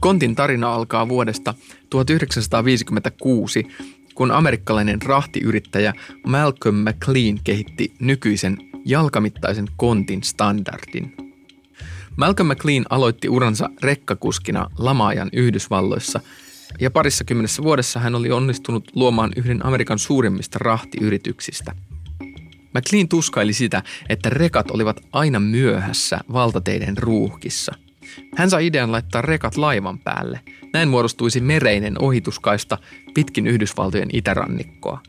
Kontin 0.00 0.34
tarina 0.34 0.74
alkaa 0.74 1.08
vuodesta 1.08 1.54
1956, 1.90 3.66
kun 4.14 4.30
amerikkalainen 4.30 5.02
rahtiyrittäjä 5.02 5.94
Malcolm 6.26 6.74
McLean 6.74 7.40
kehitti 7.44 7.94
nykyisen 8.00 8.56
jalkamittaisen 8.84 9.66
kontin 9.76 10.22
standardin. 10.22 11.16
Malcolm 12.16 12.48
McLean 12.48 12.84
aloitti 12.90 13.28
uransa 13.28 13.70
rekkakuskina 13.82 14.70
lamaajan 14.78 15.28
Yhdysvalloissa 15.32 16.20
ja 16.80 16.90
parissa 16.90 17.24
kymmenessä 17.24 17.62
vuodessa 17.62 18.00
hän 18.00 18.14
oli 18.14 18.30
onnistunut 18.30 18.90
luomaan 18.94 19.32
yhden 19.36 19.66
Amerikan 19.66 19.98
suurimmista 19.98 20.58
rahtiyrityksistä. 20.58 21.74
McLean 22.74 23.08
tuskaili 23.08 23.52
sitä, 23.52 23.82
että 24.08 24.30
rekat 24.30 24.70
olivat 24.70 25.00
aina 25.12 25.40
myöhässä 25.40 26.20
valtateiden 26.32 26.98
ruuhkissa. 26.98 27.74
Hän 28.36 28.50
sai 28.50 28.66
idean 28.66 28.92
laittaa 28.92 29.22
rekat 29.22 29.56
laivan 29.56 29.98
päälle. 29.98 30.40
Näin 30.72 30.88
muodostuisi 30.88 31.40
mereinen 31.40 32.02
ohituskaista 32.02 32.78
pitkin 33.14 33.46
Yhdysvaltojen 33.46 34.08
itärannikkoa. 34.12 35.00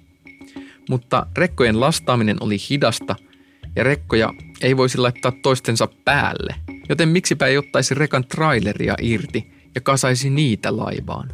Mutta 0.90 1.26
rekkojen 1.38 1.80
lastaaminen 1.80 2.38
oli 2.40 2.58
hidasta 2.70 3.16
ja 3.76 3.84
rekkoja 3.84 4.34
ei 4.62 4.78
voisi 4.78 4.98
laittaa 4.98 5.32
toistensa 5.32 5.88
päälle, 6.06 6.56
joten 6.90 7.10
miksipä 7.10 7.48
ei 7.48 7.58
ottaisi 7.58 7.94
rekan 7.94 8.26
traileria 8.28 8.96
irti 9.02 9.54
ja 9.76 9.82
kasaisi 9.82 10.30
niitä 10.30 10.78
laivaan. 10.78 11.30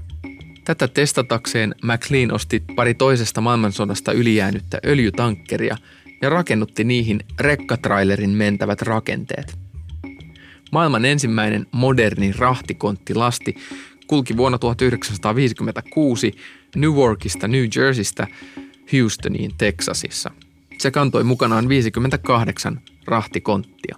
Tätä 0.65 0.87
testatakseen 0.87 1.75
McLean 1.83 2.33
osti 2.33 2.63
pari 2.75 2.93
toisesta 2.93 3.41
maailmansodasta 3.41 4.11
ylijäänyttä 4.11 4.79
öljytankkeria 4.85 5.77
ja 6.21 6.29
rakennutti 6.29 6.83
niihin 6.83 7.19
rekkatrailerin 7.39 8.29
mentävät 8.29 8.81
rakenteet. 8.81 9.57
Maailman 10.71 11.05
ensimmäinen 11.05 11.65
moderni 11.71 12.31
rahtikonttilasti 12.37 13.55
kulki 14.07 14.37
vuonna 14.37 14.57
1956 14.57 16.31
Newarkista 16.75 17.47
New 17.47 17.65
Jerseystä 17.75 18.27
Houstoniin 18.93 19.51
Texasissa. 19.57 20.31
Se 20.77 20.91
kantoi 20.91 21.23
mukanaan 21.23 21.69
58 21.69 22.81
rahtikonttia. 23.05 23.95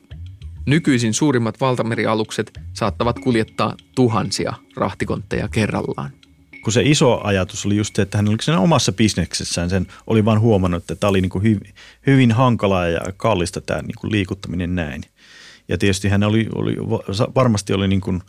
Nykyisin 0.65 1.13
suurimmat 1.13 1.61
valtamerialukset 1.61 2.59
saattavat 2.73 3.19
kuljettaa 3.19 3.75
tuhansia 3.95 4.53
rahtikontteja 4.75 5.47
kerrallaan. 5.47 6.22
Kun 6.63 6.73
se 6.73 6.81
iso 6.85 7.21
ajatus 7.23 7.65
oli 7.65 7.77
just 7.77 7.95
se, 7.95 8.01
että 8.01 8.17
hän 8.17 8.29
oli 8.29 8.37
sen 8.41 8.57
omassa 8.57 8.91
bisneksessään, 8.91 9.69
sen 9.69 9.87
oli 10.07 10.25
vaan 10.25 10.39
huomannut, 10.39 10.83
että 10.83 10.95
tämä 10.95 11.09
oli 11.09 11.21
niin 11.21 11.29
kuin 11.29 11.43
hyvin, 11.43 11.73
hyvin 12.07 12.31
hankalaa 12.31 12.87
ja 12.87 13.01
kallista 13.17 13.61
tämä 13.61 13.81
niin 13.81 13.95
kuin 14.01 14.11
liikuttaminen 14.11 14.75
näin. 14.75 15.03
Ja 15.67 15.77
tietysti 15.77 16.09
hän 16.09 16.23
oli, 16.23 16.47
oli 16.55 16.75
varmasti 17.35 17.73
oli 17.73 17.87
niin 17.87 18.01
kuin 18.01 18.21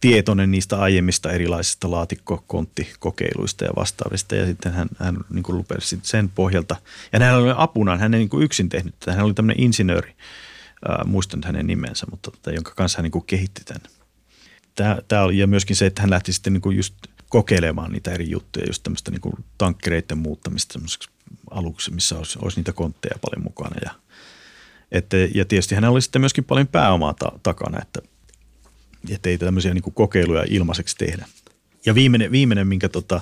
tietoinen 0.00 0.50
niistä 0.50 0.78
aiemmista 0.78 1.32
erilaisista 1.32 1.90
laatikkokonttikokeiluista 1.90 3.64
ja 3.64 3.70
vastaavista. 3.76 4.34
Ja 4.34 4.46
sitten 4.46 4.72
hän, 4.72 4.88
hän 4.98 5.16
niin 5.30 5.42
kuin 5.42 5.56
lupesi 5.56 5.98
sen 6.02 6.28
pohjalta. 6.28 6.76
Ja 7.12 7.20
hän 7.20 7.38
oli 7.38 7.52
apunaan, 7.56 8.00
hän 8.00 8.14
ei 8.14 8.18
niin 8.18 8.28
kuin 8.28 8.42
yksin 8.42 8.68
tehnyt 8.68 8.94
tätä. 9.00 9.12
Hän 9.12 9.24
oli 9.24 9.34
tämmöinen 9.34 9.64
insinööri, 9.64 10.10
äh, 10.90 11.06
muistan 11.06 11.40
hänen 11.44 11.66
nimensä, 11.66 12.06
mutta 12.10 12.30
tota, 12.30 12.50
jonka 12.50 12.72
kanssa 12.76 12.98
hän 12.98 13.02
niin 13.02 13.12
kuin 13.12 13.24
kehitti 13.26 13.62
tämän. 13.64 13.82
Tämä, 14.74 14.98
tämä 15.08 15.22
oli, 15.22 15.38
ja 15.38 15.46
myöskin 15.46 15.76
se, 15.76 15.86
että 15.86 16.02
hän 16.02 16.10
lähti 16.10 16.32
sitten 16.32 16.52
niin 16.52 16.60
kuin 16.60 16.76
just 16.76 16.94
kokeilemaan 17.28 17.92
niitä 17.92 18.12
eri 18.12 18.30
juttuja, 18.30 18.66
just 18.66 18.82
tämmöistä 18.82 19.10
niin 19.10 19.44
tankkereiden 19.58 20.18
muuttamista 20.18 20.72
semmoiseksi 20.72 21.10
aluksi, 21.50 21.90
missä 21.90 22.18
olisi, 22.18 22.38
olisi 22.42 22.58
niitä 22.58 22.72
kontteja 22.72 23.18
paljon 23.20 23.42
mukana. 23.42 23.76
Ja, 23.84 23.90
että, 24.92 25.16
ja 25.16 25.44
tietysti 25.44 25.74
hänellä 25.74 25.92
oli 25.92 26.02
sitten 26.02 26.22
myöskin 26.22 26.44
paljon 26.44 26.66
pääomaa 26.66 27.14
ta- 27.14 27.38
takana, 27.42 27.78
että 27.82 28.00
että 29.10 29.28
ei 29.28 29.38
tämmöisiä 29.38 29.74
niin 29.74 29.94
kokeiluja 29.94 30.44
ilmaiseksi 30.48 30.96
tehdä. 30.96 31.26
Ja 31.86 31.94
viimeinen, 31.94 32.32
viimeinen 32.32 32.66
minkä 32.66 32.88
tota, 32.88 33.20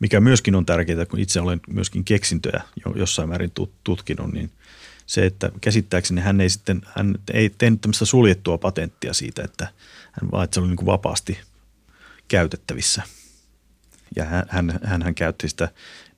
mikä 0.00 0.20
myöskin 0.20 0.54
on 0.54 0.66
tärkeää, 0.66 1.06
kun 1.06 1.18
itse 1.18 1.40
olen 1.40 1.60
myöskin 1.68 2.04
keksintöjä 2.04 2.62
jossain 2.94 3.28
määrin 3.28 3.52
tutkinut, 3.84 4.32
niin 4.32 4.50
se, 5.06 5.26
että 5.26 5.50
käsittääkseni 5.60 6.20
hän 6.20 6.40
ei 6.40 6.50
sitten, 6.50 6.82
hän 6.96 7.14
ei 7.32 7.50
tehnyt 7.50 7.80
tämmöistä 7.80 8.04
suljettua 8.04 8.58
patenttia 8.58 9.12
siitä, 9.12 9.42
että 9.42 9.68
hän 10.12 10.30
vaan, 10.30 10.44
että 10.44 10.54
se 10.54 10.60
oli 10.60 10.68
niin 10.68 10.76
kuin 10.76 10.86
vapaasti 10.86 11.38
käytettävissä. 12.28 13.02
Ja 14.16 14.24
hän, 14.24 14.44
hän, 14.48 15.02
hän, 15.02 15.14
käytti 15.14 15.48
sitä 15.48 15.68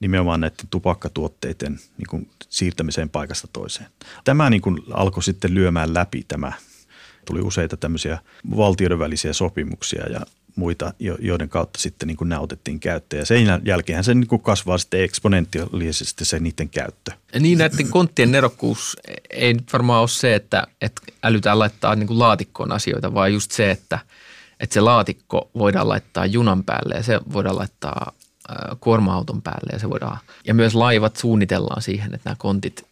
nimenomaan 0.01 0.41
näiden 0.41 0.67
tupakkatuotteiden 0.71 1.73
niin 1.73 2.07
kuin 2.11 2.31
siirtämiseen 2.49 3.11
paikasta 3.11 3.49
toiseen. 3.53 3.87
Tämä 4.25 4.51
niin 4.51 4.63
kuin 4.63 4.79
alkoi 4.93 5.23
sitten 5.23 5.55
lyömään 5.55 5.95
läpi 5.95 6.25
tämä 6.29 6.53
Tuli 7.25 7.41
useita 7.41 7.77
tämmöisiä 7.77 8.19
valtioiden 8.57 8.99
välisiä 8.99 9.33
sopimuksia 9.33 10.07
ja 10.13 10.21
muita, 10.57 10.93
joiden 11.19 11.49
kautta 11.49 11.79
sitten 11.79 12.07
niin 12.07 12.17
kuin 12.17 12.29
nämä 12.29 12.41
otettiin 12.41 12.81
käyttöön. 12.81 13.21
Ja 13.21 13.27
sen 13.27 13.61
jälkeen 13.65 14.05
se 14.05 14.15
niin 14.15 14.27
kuin 14.27 14.43
kasvaa 14.43 14.79
sitten 14.79 15.03
eksponentiaalisesti 15.03 16.25
se 16.25 16.39
niiden 16.39 16.69
käyttö. 16.69 17.13
Niin 17.41 17.59
näiden 17.59 17.89
konttien 17.89 18.33
nerokkuus 18.33 18.97
ei 19.31 19.55
nyt 19.55 19.73
varmaan 19.73 20.01
ole 20.01 20.09
se, 20.09 20.35
että, 20.35 20.67
että 20.81 21.03
älytään 21.23 21.59
laittaa 21.59 21.97
niin 21.97 22.07
kuin 22.07 22.19
laatikkoon 22.19 22.73
asioita, 22.73 23.15
vaan 23.15 23.33
just 23.33 23.51
se, 23.51 23.71
että, 23.71 23.99
että 24.61 24.75
se 24.75 24.81
laatikko 24.81 25.50
voidaan 25.59 25.88
laittaa 25.88 26.26
junan 26.26 26.64
päälle 26.64 26.95
ja 26.95 27.02
se 27.02 27.21
voidaan 27.33 27.59
laittaa 27.59 28.12
kuorma-auton 28.81 29.43
päälle 29.43 29.71
ja 29.73 29.79
se 29.79 29.90
voidaan, 29.90 30.19
ja 30.47 30.55
myös 30.55 30.75
laivat 30.75 31.17
suunnitellaan 31.17 31.83
siihen, 31.83 32.14
että 32.14 32.31
nämä 32.31 32.37
kontit 32.38 32.87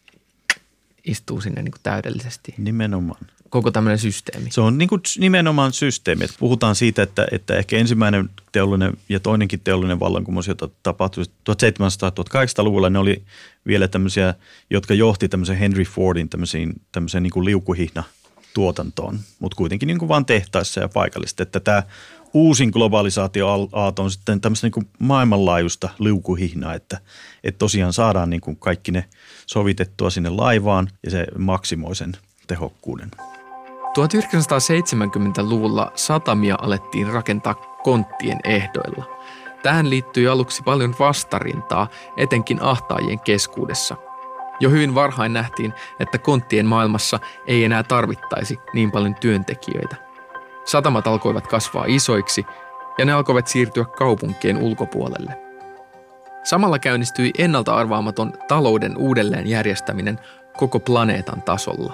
istuu 1.05 1.41
sinne 1.41 1.61
niin 1.61 1.71
kuin 1.71 1.81
täydellisesti. 1.83 2.53
Nimenomaan 2.57 3.25
koko 3.49 3.71
tämmöinen 3.71 3.99
systeemi. 3.99 4.51
Se 4.51 4.61
on 4.61 4.77
niin 4.77 4.89
kuin 4.89 5.01
nimenomaan 5.17 5.73
systeemi. 5.73 6.23
Että 6.23 6.35
puhutaan 6.39 6.75
siitä, 6.75 7.03
että, 7.03 7.27
että 7.31 7.55
ehkä 7.55 7.77
ensimmäinen 7.77 8.29
teollinen 8.51 8.97
ja 9.09 9.19
toinenkin 9.19 9.59
teollinen 9.63 9.99
vallankumous, 9.99 10.47
jota 10.47 10.69
tapahtui 10.83 11.23
1700-1800-luvulla, 11.23 12.89
ne 12.89 12.99
oli 12.99 13.23
vielä 13.67 13.87
tämmöisiä, 13.87 14.33
jotka 14.69 14.93
johti 14.93 15.29
tämmöisen 15.29 15.57
Henry 15.57 15.83
Fordin 15.83 16.29
tämmöisiin, 16.29 16.81
tämmöiseen 16.91 17.23
niin 17.23 17.31
kuin 17.31 17.45
liukuhihna 17.45 18.03
tuotantoon, 18.53 19.19
mutta 19.39 19.55
kuitenkin 19.55 19.87
niin 19.87 19.99
kuin 19.99 20.09
vaan 20.09 20.25
tehtaissa 20.25 20.79
ja 20.79 20.89
paikallisesti. 20.89 21.43
Että 21.43 21.59
tämä 21.59 21.83
uusin 22.33 22.69
globalisaatio-aalto 22.69 24.03
on 24.03 24.11
sitten 24.11 24.41
tämmöistä 24.41 24.67
niin 24.67 24.71
kuin 24.71 24.87
maailmanlaajuista 24.99 25.89
liukuhihnaa, 25.99 26.73
että, 26.73 26.97
että 27.43 27.59
tosiaan 27.59 27.93
saadaan 27.93 28.29
niin 28.29 28.41
kuin 28.41 28.57
kaikki 28.57 28.91
ne 28.91 29.05
sovitettua 29.45 30.09
sinne 30.09 30.29
laivaan 30.29 30.87
ja 31.03 31.11
se 31.11 31.27
maksimoi 31.37 31.95
sen 31.95 32.11
tehokkuuden. 32.47 33.11
1970-luvulla 33.89 35.91
satamia 35.95 36.55
alettiin 36.61 37.07
rakentaa 37.07 37.53
konttien 37.83 38.39
ehdoilla. 38.43 39.05
Tähän 39.63 39.89
liittyi 39.89 40.27
aluksi 40.27 40.63
paljon 40.63 40.95
vastarintaa, 40.99 41.87
etenkin 42.17 42.61
ahtaajien 42.61 43.19
keskuudessa. 43.19 44.08
Jo 44.59 44.69
hyvin 44.69 44.95
varhain 44.95 45.33
nähtiin, 45.33 45.73
että 45.99 46.17
konttien 46.17 46.65
maailmassa 46.65 47.19
ei 47.47 47.63
enää 47.63 47.83
tarvittaisi 47.83 48.59
niin 48.73 48.91
paljon 48.91 49.15
työntekijöitä. 49.15 49.95
Satamat 50.65 51.07
alkoivat 51.07 51.47
kasvaa 51.47 51.85
isoiksi 51.87 52.45
ja 52.97 53.05
ne 53.05 53.13
alkoivat 53.13 53.47
siirtyä 53.47 53.85
kaupunkien 53.85 54.57
ulkopuolelle. 54.57 55.37
Samalla 56.43 56.79
käynnistyi 56.79 57.31
ennalta 57.37 57.75
arvaamaton 57.75 58.33
talouden 58.47 58.97
uudelleenjärjestäminen 58.97 60.19
koko 60.57 60.79
planeetan 60.79 61.41
tasolla. 61.41 61.93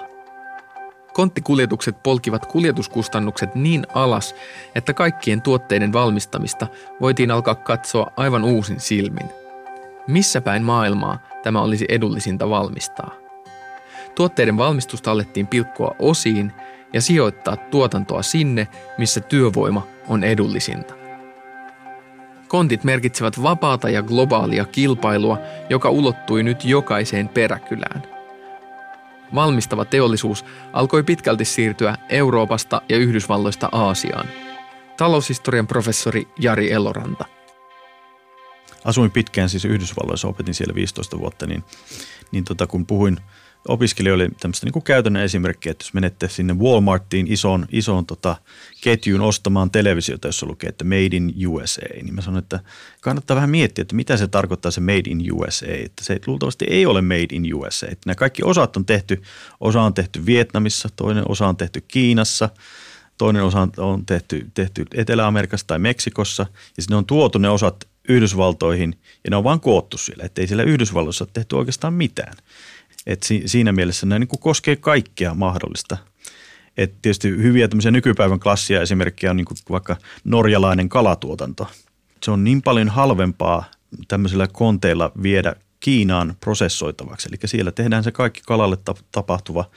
Konttikuljetukset 1.12 2.02
polkivat 2.02 2.46
kuljetuskustannukset 2.46 3.54
niin 3.54 3.86
alas, 3.94 4.34
että 4.74 4.94
kaikkien 4.94 5.42
tuotteiden 5.42 5.92
valmistamista 5.92 6.66
voitiin 7.00 7.30
alkaa 7.30 7.54
katsoa 7.54 8.12
aivan 8.16 8.44
uusin 8.44 8.80
silmin. 8.80 9.45
Missä 10.06 10.40
päin 10.40 10.62
maailmaa 10.62 11.18
tämä 11.42 11.62
olisi 11.62 11.84
edullisinta 11.88 12.50
valmistaa? 12.50 13.14
Tuotteiden 14.14 14.56
valmistusta 14.56 15.10
alettiin 15.10 15.46
pilkkoa 15.46 15.94
osiin 15.98 16.52
ja 16.92 17.00
sijoittaa 17.00 17.56
tuotantoa 17.56 18.22
sinne, 18.22 18.68
missä 18.98 19.20
työvoima 19.20 19.86
on 20.08 20.24
edullisinta. 20.24 20.94
Kontit 22.48 22.84
merkitsevät 22.84 23.42
vapaata 23.42 23.88
ja 23.88 24.02
globaalia 24.02 24.64
kilpailua, 24.64 25.38
joka 25.70 25.90
ulottui 25.90 26.42
nyt 26.42 26.64
jokaiseen 26.64 27.28
peräkylään– 27.28 28.02
valmistava 29.34 29.84
teollisuus 29.84 30.44
alkoi 30.72 31.02
pitkälti 31.02 31.44
siirtyä 31.44 31.94
Euroopasta 32.08 32.82
ja 32.88 32.96
Yhdysvalloista 32.96 33.68
Aasiaan. 33.72 34.26
Taloushistorian 34.96 35.66
professori 35.66 36.28
Jari 36.38 36.72
Eloranta. 36.72 37.24
Asuin 38.84 39.10
pitkään 39.10 39.48
siis 39.48 39.64
Yhdysvalloissa, 39.64 40.28
opetin 40.28 40.54
siellä 40.54 40.74
15 40.74 41.18
vuotta, 41.18 41.46
niin, 41.46 41.64
niin 42.32 42.44
tota, 42.44 42.66
kun 42.66 42.86
puhuin– 42.86 43.16
opiskelijoille 43.68 44.28
tämmöistä 44.40 44.66
niin 44.66 44.72
kuin 44.72 44.82
käytännön 44.82 45.22
esimerkkiä, 45.22 45.70
että 45.72 45.84
jos 45.84 45.94
menette 45.94 46.28
sinne 46.28 46.54
Walmartiin 46.54 47.32
isoon, 47.32 47.66
isoon 47.72 48.06
tota, 48.06 48.36
ketjuun 48.82 49.20
ostamaan 49.20 49.70
televisiota, 49.70 50.28
jossa 50.28 50.46
lukee, 50.46 50.68
että 50.68 50.84
Made 50.84 51.16
in 51.16 51.34
USA, 51.46 51.82
niin 51.94 52.14
mä 52.14 52.20
sanon, 52.20 52.38
että 52.38 52.60
kannattaa 53.00 53.34
vähän 53.34 53.50
miettiä, 53.50 53.82
että 53.82 53.96
mitä 53.96 54.16
se 54.16 54.28
tarkoittaa 54.28 54.70
se 54.70 54.80
Made 54.80 55.10
in 55.10 55.32
USA, 55.32 55.66
että 55.68 56.04
se 56.04 56.20
luultavasti 56.26 56.64
ei 56.68 56.86
ole 56.86 57.02
Made 57.02 57.26
in 57.30 57.54
USA. 57.54 57.86
Että 57.86 58.02
nämä 58.06 58.14
kaikki 58.14 58.42
osat 58.44 58.76
on 58.76 58.86
tehty, 58.86 59.22
osa 59.60 59.82
on 59.82 59.94
tehty 59.94 60.26
Vietnamissa, 60.26 60.88
toinen 60.96 61.24
osa 61.30 61.46
on 61.46 61.56
tehty 61.56 61.84
Kiinassa, 61.88 62.48
toinen 63.18 63.44
osa 63.44 63.68
on 63.76 64.06
tehty, 64.06 64.50
tehty 64.54 64.84
Etelä-Amerikassa 64.94 65.66
tai 65.66 65.78
Meksikossa 65.78 66.46
ja 66.76 66.82
sinne 66.82 66.96
on 66.96 67.06
tuotu 67.06 67.38
ne 67.38 67.48
osat 67.48 67.88
Yhdysvaltoihin 68.08 68.98
ja 69.24 69.30
ne 69.30 69.36
on 69.36 69.44
vaan 69.44 69.60
koottu 69.60 69.98
siellä, 69.98 70.24
että 70.24 70.40
ei 70.40 70.46
siellä 70.46 70.62
Yhdysvalloissa 70.62 71.24
ole 71.24 71.30
tehty 71.32 71.56
oikeastaan 71.56 71.94
mitään. 71.94 72.34
Et 73.06 73.22
si, 73.22 73.42
siinä 73.46 73.72
mielessä 73.72 74.06
nämä 74.06 74.18
niin 74.18 74.28
kuin 74.28 74.40
koskee 74.40 74.76
kaikkea 74.76 75.34
mahdollista. 75.34 75.96
Et 76.76 76.94
tietysti 77.02 77.28
hyviä 77.28 77.68
tämmöisiä 77.68 77.90
nykypäivän 77.90 78.40
klassia 78.40 78.82
esimerkkejä 78.82 79.30
on 79.30 79.36
niin 79.36 79.44
kuin 79.44 79.58
vaikka 79.70 79.96
norjalainen 80.24 80.88
kalatuotanto. 80.88 81.68
Se 82.22 82.30
on 82.30 82.44
niin 82.44 82.62
paljon 82.62 82.88
halvempaa 82.88 83.64
tämmöisillä 84.08 84.48
konteilla 84.52 85.12
viedä 85.22 85.56
Kiinaan 85.80 86.36
prosessoitavaksi. 86.40 87.28
Eli 87.28 87.38
siellä 87.44 87.72
tehdään 87.72 88.04
se 88.04 88.12
kaikki 88.12 88.40
kalalle 88.46 88.78
tapahtuva 89.12 89.70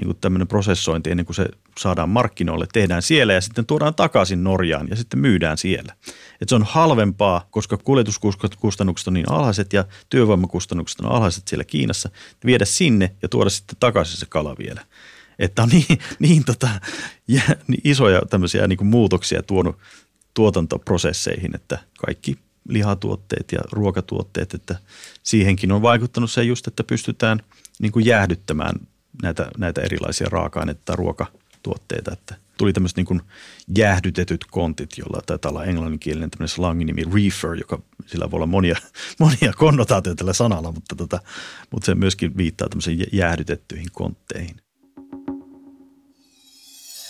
niin 0.00 0.06
kuin 0.06 0.18
tämmöinen 0.20 0.48
prosessointi 0.48 1.10
ennen 1.10 1.26
kuin 1.26 1.36
se 1.36 1.48
saadaan 1.78 2.08
markkinoille, 2.08 2.66
tehdään 2.72 3.02
siellä 3.02 3.32
ja 3.32 3.40
sitten 3.40 3.66
tuodaan 3.66 3.94
takaisin 3.94 4.44
Norjaan 4.44 4.88
ja 4.88 4.96
sitten 4.96 5.20
myydään 5.20 5.58
siellä. 5.58 5.94
Et 6.40 6.48
se 6.48 6.54
on 6.54 6.66
halvempaa, 6.68 7.48
koska 7.50 7.76
kuljetuskustannukset 7.76 9.08
on 9.08 9.14
niin 9.14 9.30
alhaiset 9.30 9.72
ja 9.72 9.84
työvoimakustannukset 10.10 11.00
on 11.00 11.12
alhaiset 11.12 11.48
siellä 11.48 11.64
Kiinassa, 11.64 12.10
viedä 12.46 12.64
sinne 12.64 13.14
ja 13.22 13.28
tuoda 13.28 13.50
sitten 13.50 13.76
takaisin 13.80 14.16
se 14.16 14.26
kala 14.26 14.56
vielä. 14.58 14.80
Että 15.38 15.62
on 15.62 15.68
niin, 15.68 15.98
niin, 16.18 16.44
tota, 16.44 16.68
ja, 17.28 17.42
niin 17.68 17.80
isoja 17.84 18.22
tämmöisiä 18.30 18.66
niin 18.66 18.76
kuin 18.76 18.88
muutoksia 18.88 19.42
tuonut 19.42 19.76
tuotantoprosesseihin, 20.34 21.54
että 21.54 21.78
kaikki 22.06 22.38
lihatuotteet 22.68 23.52
ja 23.52 23.58
ruokatuotteet, 23.72 24.54
että 24.54 24.76
siihenkin 25.22 25.72
on 25.72 25.82
vaikuttanut 25.82 26.30
se 26.30 26.42
just, 26.42 26.66
että 26.66 26.84
pystytään 26.84 27.42
niin 27.78 27.92
kuin 27.92 28.06
jäähdyttämään 28.06 28.74
näitä, 29.22 29.50
näitä 29.58 29.80
erilaisia 29.80 30.26
raaka-aineita 30.30 30.96
ruokatuotteita, 30.96 32.12
että 32.12 32.34
tuli 32.56 32.72
tämmöiset 32.72 32.96
niin 32.96 33.22
jäähdytetyt 33.78 34.44
kontit, 34.50 34.98
jolla 34.98 35.22
taitaa 35.26 35.50
olla 35.50 35.64
englanninkielinen 35.64 36.30
tämmöinen 36.30 36.48
slanginimi 36.48 37.02
reefer, 37.14 37.54
joka 37.54 37.82
sillä 38.06 38.30
voi 38.30 38.38
olla 38.38 38.46
monia, 38.46 38.76
monia 39.20 39.52
konnotaatioita 39.56 40.18
tällä 40.18 40.32
sanalla, 40.32 40.72
mutta, 40.72 40.96
tota, 40.96 41.20
mutta 41.70 41.86
se 41.86 41.94
myöskin 41.94 42.36
viittaa 42.36 42.68
tämmöisiin 42.68 43.06
jäähdytettyihin 43.12 43.88
kontteihin. 43.92 44.56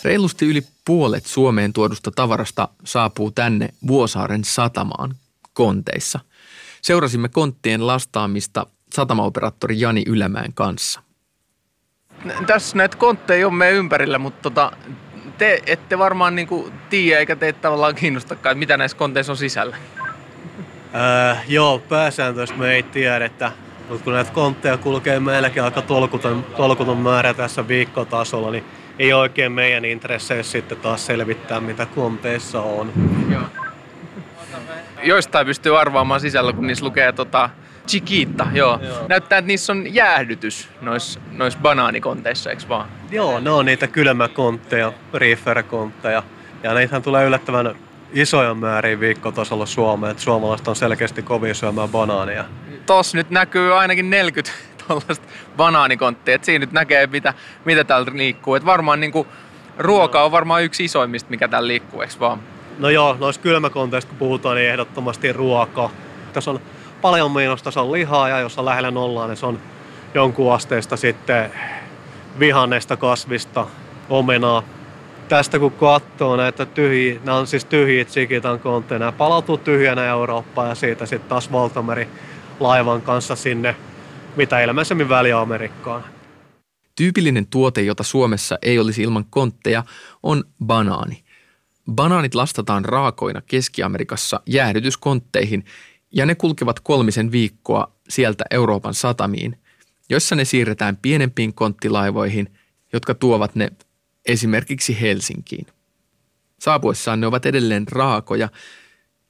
Reilusti 0.03 0.45
yli 0.45 0.63
puolet 0.85 1.25
Suomeen 1.25 1.73
tuodusta 1.73 2.11
tavarasta 2.11 2.69
saapuu 2.83 3.31
tänne 3.31 3.69
Vuosaaren 3.87 4.43
satamaan 4.43 5.15
konteissa. 5.53 6.19
Seurasimme 6.81 7.29
konttien 7.29 7.87
lastaamista 7.87 8.65
satamaoperaattori 8.95 9.79
Jani 9.79 10.03
Ylämäen 10.07 10.53
kanssa 10.53 11.04
tässä 12.47 12.77
näitä 12.77 12.97
kontteja 12.97 13.47
on 13.47 13.53
meidän 13.53 13.77
ympärillä, 13.77 14.19
mutta 14.19 14.41
tota, 14.41 14.71
te 15.37 15.61
ette 15.67 15.97
varmaan 15.97 16.35
niinku 16.35 16.71
tiedä 16.89 17.19
eikä 17.19 17.35
teitä 17.35 17.59
tavallaan 17.61 17.95
kiinnostakaan, 17.95 18.51
että 18.51 18.59
mitä 18.59 18.77
näissä 18.77 18.97
konteissa 18.97 19.31
on 19.31 19.37
sisällä. 19.37 19.77
Öö, 20.95 21.35
joo, 21.47 21.79
pääsääntöisesti 21.79 22.59
me 22.59 22.73
ei 22.73 22.83
tiedetä, 22.83 23.51
mutta 23.89 24.03
kun 24.03 24.13
näitä 24.13 24.31
kontteja 24.31 24.77
kulkee 24.77 25.19
meilläkin 25.19 25.63
aika 25.63 25.81
tolkuton, 25.81 26.45
tolkuton 26.57 26.97
määrä 26.97 27.33
tässä 27.33 27.67
viikkotasolla, 27.67 28.51
niin 28.51 28.63
ei 28.99 29.13
oikein 29.13 29.51
meidän 29.51 29.85
intresseissä 29.85 30.51
sitten 30.51 30.77
taas 30.77 31.05
selvittää, 31.05 31.59
mitä 31.59 31.85
konteissa 31.85 32.61
on. 32.61 32.93
Joo. 33.31 33.41
Joistain 35.03 35.47
pystyy 35.47 35.79
arvaamaan 35.79 36.19
sisällä, 36.19 36.53
kun 36.53 36.67
niissä 36.67 36.85
lukee 36.85 37.11
tota, 37.11 37.49
Chiquita, 37.87 38.47
joo. 38.53 38.79
joo. 38.81 39.07
Näyttää, 39.09 39.37
että 39.37 39.47
niissä 39.47 39.73
on 39.73 39.93
jäähdytys 39.93 40.69
noissa 40.81 41.19
nois 41.31 41.57
banaanikonteissa, 41.57 42.49
eikö 42.49 42.63
vaan? 42.69 42.89
Joo, 43.11 43.39
ne 43.39 43.49
on 43.49 43.65
niitä 43.65 43.87
kylmäkontteja, 43.87 44.93
reefer-kontteja. 45.13 46.23
Ja 46.63 46.73
niitähän 46.73 47.01
tulee 47.01 47.25
yllättävän 47.25 47.75
isoja 48.13 48.53
määriä 48.53 48.99
viikkotasolla 48.99 49.65
Suomeen, 49.65 50.11
että 50.11 50.23
suomalaiset 50.23 50.67
on 50.67 50.75
selkeästi 50.75 51.23
kovin 51.23 51.55
syömään 51.55 51.89
banaaneja. 51.89 52.45
Tos 52.85 53.13
nyt 53.13 53.29
näkyy 53.29 53.79
ainakin 53.79 54.09
40 54.09 54.57
tuollaista 54.87 55.27
banaanikonttia, 55.57 56.35
että 56.35 56.45
siinä 56.45 56.59
nyt 56.59 56.71
näkee 56.71 57.07
mitä, 57.07 57.33
mitä 57.65 57.83
täällä 57.83 58.11
liikkuu. 58.13 58.55
Et 58.55 58.65
varmaan 58.65 58.99
niinku, 58.99 59.27
ruoka 59.77 60.23
on 60.23 60.31
varmaan 60.31 60.63
yksi 60.63 60.85
isoimmista, 60.85 61.29
mikä 61.29 61.47
täällä 61.47 61.67
liikkuu, 61.67 62.01
eikö 62.01 62.13
vaan? 62.19 62.39
No 62.79 62.89
joo, 62.89 63.17
noissa 63.19 63.41
kylmäkonteista 63.41 64.09
kun 64.09 64.17
puhutaan, 64.17 64.55
niin 64.55 64.69
ehdottomasti 64.69 65.33
ruoka. 65.33 65.89
Tässä 66.33 66.51
on 66.51 66.59
paljon 67.01 67.31
miinusta 67.31 67.71
se 67.71 67.79
on 67.79 67.91
lihaa 67.91 68.29
ja 68.29 68.39
jos 68.39 68.57
on 68.57 68.65
lähellä 68.65 68.91
nollaa, 68.91 69.27
niin 69.27 69.37
se 69.37 69.45
on 69.45 69.59
jonkun 70.13 70.53
asteesta 70.53 70.97
sitten 70.97 71.51
vihannesta 72.39 72.97
kasvista, 72.97 73.67
omenaa. 74.09 74.63
Tästä 75.29 75.59
kun 75.59 75.71
katsoo 75.71 76.35
näitä 76.35 76.65
tyhjiä, 76.65 77.19
nämä 77.23 77.37
on 77.37 77.47
siis 77.47 77.65
tyhjiä 77.65 78.05
Tsikitan 78.05 78.59
kontteja, 78.59 78.99
nämä 78.99 79.11
palautuu 79.11 79.57
tyhjänä 79.57 80.05
Eurooppaan 80.05 80.69
ja 80.69 80.75
siitä 80.75 81.05
sitten 81.05 81.29
taas 81.29 81.51
valtameri 81.51 82.07
laivan 82.59 83.01
kanssa 83.01 83.35
sinne 83.35 83.75
mitä 84.35 84.61
ilmeisemmin 84.61 85.09
Väli-Amerikkaan. 85.09 86.03
Tyypillinen 86.95 87.47
tuote, 87.47 87.81
jota 87.81 88.03
Suomessa 88.03 88.57
ei 88.61 88.79
olisi 88.79 89.01
ilman 89.01 89.25
kontteja, 89.29 89.83
on 90.23 90.43
banaani. 90.65 91.23
Banaanit 91.91 92.35
lastataan 92.35 92.85
raakoina 92.85 93.41
Keski-Amerikassa 93.41 94.41
jäähdytyskontteihin 94.45 95.65
ja 96.15 96.25
ne 96.25 96.35
kulkevat 96.35 96.79
kolmisen 96.79 97.31
viikkoa 97.31 97.91
sieltä 98.09 98.43
Euroopan 98.51 98.93
satamiin, 98.93 99.57
joissa 100.09 100.35
ne 100.35 100.45
siirretään 100.45 100.97
pienempiin 100.97 101.53
konttilaivoihin, 101.53 102.53
jotka 102.93 103.13
tuovat 103.13 103.55
ne 103.55 103.69
esimerkiksi 104.25 105.01
Helsinkiin. 105.01 105.67
Saapuessaan 106.59 107.21
ne 107.21 107.27
ovat 107.27 107.45
edelleen 107.45 107.87
raakoja, 107.87 108.49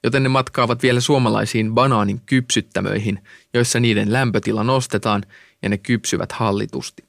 joten 0.04 0.22
ne 0.22 0.28
matkaavat 0.28 0.82
vielä 0.82 1.00
suomalaisiin 1.00 1.74
banaanin 1.74 2.20
kypsyttämöihin, 2.26 3.18
joissa 3.54 3.80
niiden 3.80 4.12
lämpötila 4.12 4.64
nostetaan 4.64 5.22
ja 5.62 5.68
ne 5.68 5.78
kypsyvät 5.78 6.32
hallitusti. 6.32 7.04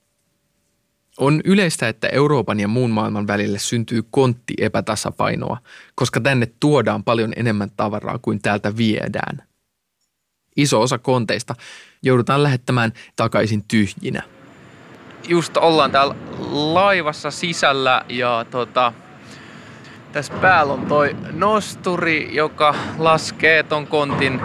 On 1.18 1.42
yleistä, 1.46 1.88
että 1.88 2.08
Euroopan 2.08 2.60
ja 2.60 2.68
muun 2.68 2.92
maailman 2.92 3.28
välille 3.28 3.60
syntyy 3.60 4.04
kontti 4.12 4.54
epätasapainoa, 4.58 5.58
koska 5.96 6.20
tänne 6.20 6.48
tuodaan 6.60 7.04
paljon 7.04 7.34
enemmän 7.36 7.72
tavaraa 7.78 8.20
kuin 8.22 8.42
täältä 8.42 8.78
viedään 8.78 9.48
iso 10.58 10.82
osa 10.82 10.98
konteista 10.98 11.56
joudutaan 12.04 12.43
lähettämään 12.43 12.91
takaisin 13.15 13.63
tyhjinä. 13.67 14.24
Just 15.28 15.58
ollaan 15.58 15.91
täällä 15.91 16.15
laivassa 16.52 17.32
sisällä 17.32 18.06
ja 18.10 18.46
tota, 18.52 18.93
tässä 20.12 20.34
päällä 20.34 20.74
on 20.74 20.86
toi 20.86 21.15
nosturi, 21.32 22.36
joka 22.36 22.76
laskee 22.98 23.63
ton 23.63 23.88
kontin 23.88 24.41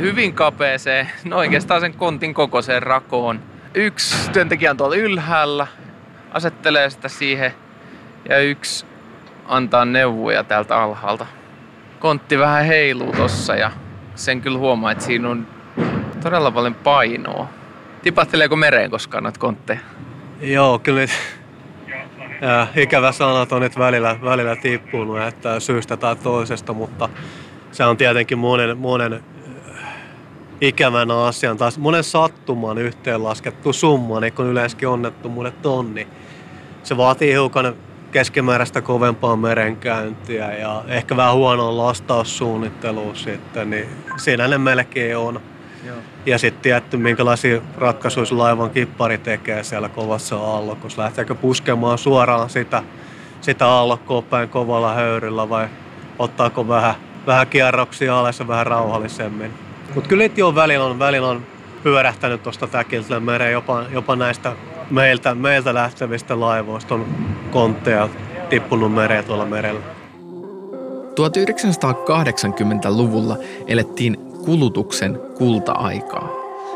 hyvin 0.00 0.34
kapeeseen, 0.34 1.10
no 1.24 1.36
oikeastaan 1.36 1.80
sen 1.80 1.94
kontin 1.94 2.34
kokoiseen 2.34 2.82
rakoon. 2.82 3.40
Yksi 3.74 4.30
työntekijä 4.30 4.70
on 4.70 4.76
tuolla 4.76 4.96
ylhäällä, 4.96 5.66
asettelee 6.32 6.90
sitä 6.90 7.08
siihen 7.08 7.54
ja 8.28 8.38
yksi 8.38 8.86
antaa 9.46 9.84
neuvoja 9.84 10.44
täältä 10.44 10.82
alhaalta. 10.82 11.26
Kontti 12.00 12.38
vähän 12.38 12.64
heiluu 12.64 13.12
tossa 13.12 13.56
ja 13.56 13.70
sen 14.20 14.40
kyllä 14.40 14.58
huomaa, 14.58 14.92
että 14.92 15.04
siinä 15.04 15.28
on 15.28 15.46
todella 16.22 16.50
paljon 16.50 16.74
painoa. 16.74 17.48
Tipatteleeko 18.02 18.56
mereen 18.56 18.90
koskaan 18.90 19.22
noita 19.22 19.40
kontteja? 19.40 19.80
Joo, 20.40 20.78
kyllä 20.78 21.00
ja, 22.40 22.66
ikävä 22.76 23.12
sanat 23.12 23.52
on 23.52 23.62
nyt 23.62 23.78
välillä, 23.78 24.16
välillä 24.24 24.56
tippunut, 24.56 25.20
että 25.20 25.60
syystä 25.60 25.96
tai 25.96 26.16
toisesta, 26.16 26.72
mutta 26.72 27.08
se 27.72 27.84
on 27.84 27.96
tietenkin 27.96 28.38
monen, 28.38 28.78
monen 28.78 29.12
äh, 29.12 29.20
ikävän 30.60 31.10
asian, 31.10 31.56
taas 31.56 31.78
monen 31.78 32.04
sattuman 32.04 32.78
yhteenlaskettu 32.78 33.72
summa, 33.72 34.20
niin 34.20 34.32
kun 34.32 34.46
yleensäkin 34.46 34.88
onnettomuudet 34.88 35.66
on, 35.66 35.94
niin 35.94 36.08
se 36.82 36.96
vaatii 36.96 37.32
hiukan 37.32 37.74
keskimääräistä 38.12 38.80
kovempaa 38.80 39.36
merenkäyntiä 39.36 40.52
ja 40.56 40.84
ehkä 40.88 41.16
vähän 41.16 41.34
huonoa 41.34 41.76
lastaussuunnittelua 41.76 43.14
sitten, 43.14 43.70
niin 43.70 43.88
siinä 44.16 44.48
ne 44.48 44.58
melkein 44.58 45.16
on. 45.16 45.40
Joo. 45.86 45.96
Ja 46.26 46.38
sitten 46.38 46.62
tietty, 46.62 46.96
minkälaisia 46.96 47.60
ratkaisuja 47.78 48.26
laivan 48.30 48.70
kippari 48.70 49.18
tekee 49.18 49.64
siellä 49.64 49.88
kovassa 49.88 50.56
allokossa. 50.56 51.02
Lähteekö 51.02 51.34
puskemaan 51.34 51.98
suoraan 51.98 52.50
sitä, 52.50 52.82
sitä 53.40 53.68
allokkoa 53.68 54.22
päin 54.22 54.48
kovalla 54.48 54.94
höyryllä 54.94 55.48
vai 55.48 55.68
ottaako 56.18 56.68
vähän, 56.68 56.94
vähän 57.26 57.46
kierroksia 57.46 58.18
alas 58.18 58.38
ja 58.38 58.48
vähän 58.48 58.66
rauhallisemmin. 58.66 59.50
Mutta 59.94 60.08
kyllä 60.08 60.24
jo 60.36 60.54
välillä 60.54 60.84
on, 60.84 60.98
välillä 60.98 61.28
on 61.28 61.46
pyörähtänyt 61.82 62.42
tuosta 62.42 62.66
täkiltä 62.66 63.20
mereen 63.20 63.52
jopa, 63.52 63.84
jopa 63.90 64.16
näistä 64.16 64.52
meiltä, 64.90 65.34
meiltä 65.34 65.74
lähtevistä 65.74 66.40
laivoista 66.40 66.94
on 66.94 67.06
kontteja 67.50 68.08
tippunut 68.50 68.94
mereen 68.94 69.24
tuolla 69.24 69.46
merellä. 69.46 69.80
1980-luvulla 71.10 73.36
elettiin 73.66 74.16
kulutuksen 74.44 75.20
kulta-aikaa. 75.38 76.28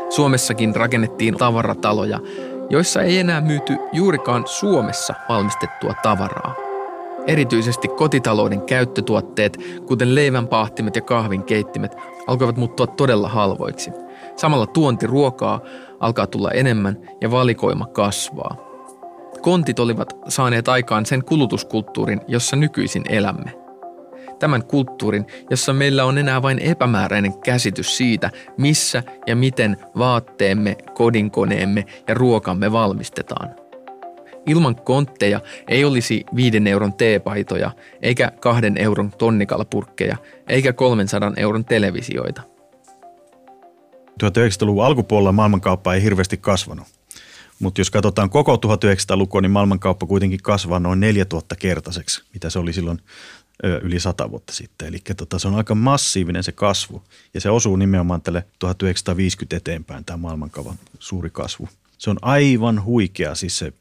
Suomessakin 0.09 0.75
rakennettiin 0.75 1.37
tavarataloja, 1.37 2.19
joissa 2.69 3.01
ei 3.01 3.19
enää 3.19 3.41
myyty 3.41 3.77
juurikaan 3.93 4.43
Suomessa 4.47 5.13
valmistettua 5.29 5.93
tavaraa. 6.03 6.55
Erityisesti 7.27 7.87
kotitalouden 7.87 8.61
käyttötuotteet, 8.61 9.57
kuten 9.85 10.15
leivänpahtimet 10.15 10.95
ja 10.95 11.01
kahvinkeittimet, 11.01 11.95
alkoivat 12.27 12.57
muuttua 12.57 12.87
todella 12.87 13.29
halvoiksi. 13.29 13.91
Samalla 14.35 14.65
tuontiruokaa 14.65 15.59
alkaa 16.05 16.27
tulla 16.27 16.51
enemmän 16.51 16.97
ja 17.21 17.31
valikoima 17.31 17.85
kasvaa. 17.85 18.57
Kontit 19.41 19.79
olivat 19.79 20.17
saaneet 20.27 20.67
aikaan 20.67 21.05
sen 21.05 21.23
kulutuskulttuurin, 21.23 22.21
jossa 22.27 22.55
nykyisin 22.55 23.03
elämme. 23.09 23.53
Tämän 24.39 24.63
kulttuurin, 24.63 25.25
jossa 25.49 25.73
meillä 25.73 26.05
on 26.05 26.17
enää 26.17 26.41
vain 26.41 26.59
epämääräinen 26.59 27.39
käsitys 27.39 27.97
siitä, 27.97 28.29
missä 28.57 29.03
ja 29.27 29.35
miten 29.35 29.77
vaatteemme, 29.97 30.75
kodinkoneemme 30.93 31.85
ja 32.07 32.13
ruokamme 32.13 32.71
valmistetaan. 32.71 33.55
Ilman 34.45 34.75
kontteja 34.75 35.39
ei 35.67 35.85
olisi 35.85 36.23
viiden 36.35 36.67
euron 36.67 36.93
teepaitoja, 36.93 37.71
eikä 38.01 38.31
kahden 38.39 38.77
euron 38.77 39.11
tonnikalapurkkeja, 39.17 40.17
eikä 40.49 40.73
300 40.73 41.31
euron 41.37 41.65
televisioita– 41.65 42.41
1900-luvun 44.23 44.85
alkupuolella 44.85 45.31
maailmankauppa 45.31 45.93
ei 45.93 46.03
hirveästi 46.03 46.37
kasvanut. 46.37 46.87
Mutta 47.59 47.81
jos 47.81 47.91
katsotaan 47.91 48.29
koko 48.29 48.55
1900-lukua, 48.55 49.41
niin 49.41 49.51
maailmankauppa 49.51 50.05
kuitenkin 50.05 50.41
kasvaa 50.41 50.79
noin 50.79 50.99
4000 50.99 51.55
kertaiseksi, 51.55 52.23
mitä 52.33 52.49
se 52.49 52.59
oli 52.59 52.73
silloin 52.73 53.01
yli 53.81 53.99
100 53.99 54.31
vuotta 54.31 54.53
sitten. 54.53 54.87
Eli 54.87 54.99
tota, 55.17 55.39
se 55.39 55.47
on 55.47 55.55
aika 55.55 55.75
massiivinen 55.75 56.43
se 56.43 56.51
kasvu 56.51 57.03
ja 57.33 57.41
se 57.41 57.49
osuu 57.49 57.75
nimenomaan 57.75 58.21
tälle 58.21 58.45
1950 58.59 59.55
eteenpäin 59.55 60.05
tämä 60.05 60.17
maailmankaupan 60.17 60.79
suuri 60.99 61.29
kasvu. 61.29 61.69
Se 61.97 62.09
on 62.09 62.17
aivan 62.21 62.83
huikea 62.83 63.35
siis 63.35 63.57
se 63.57 63.73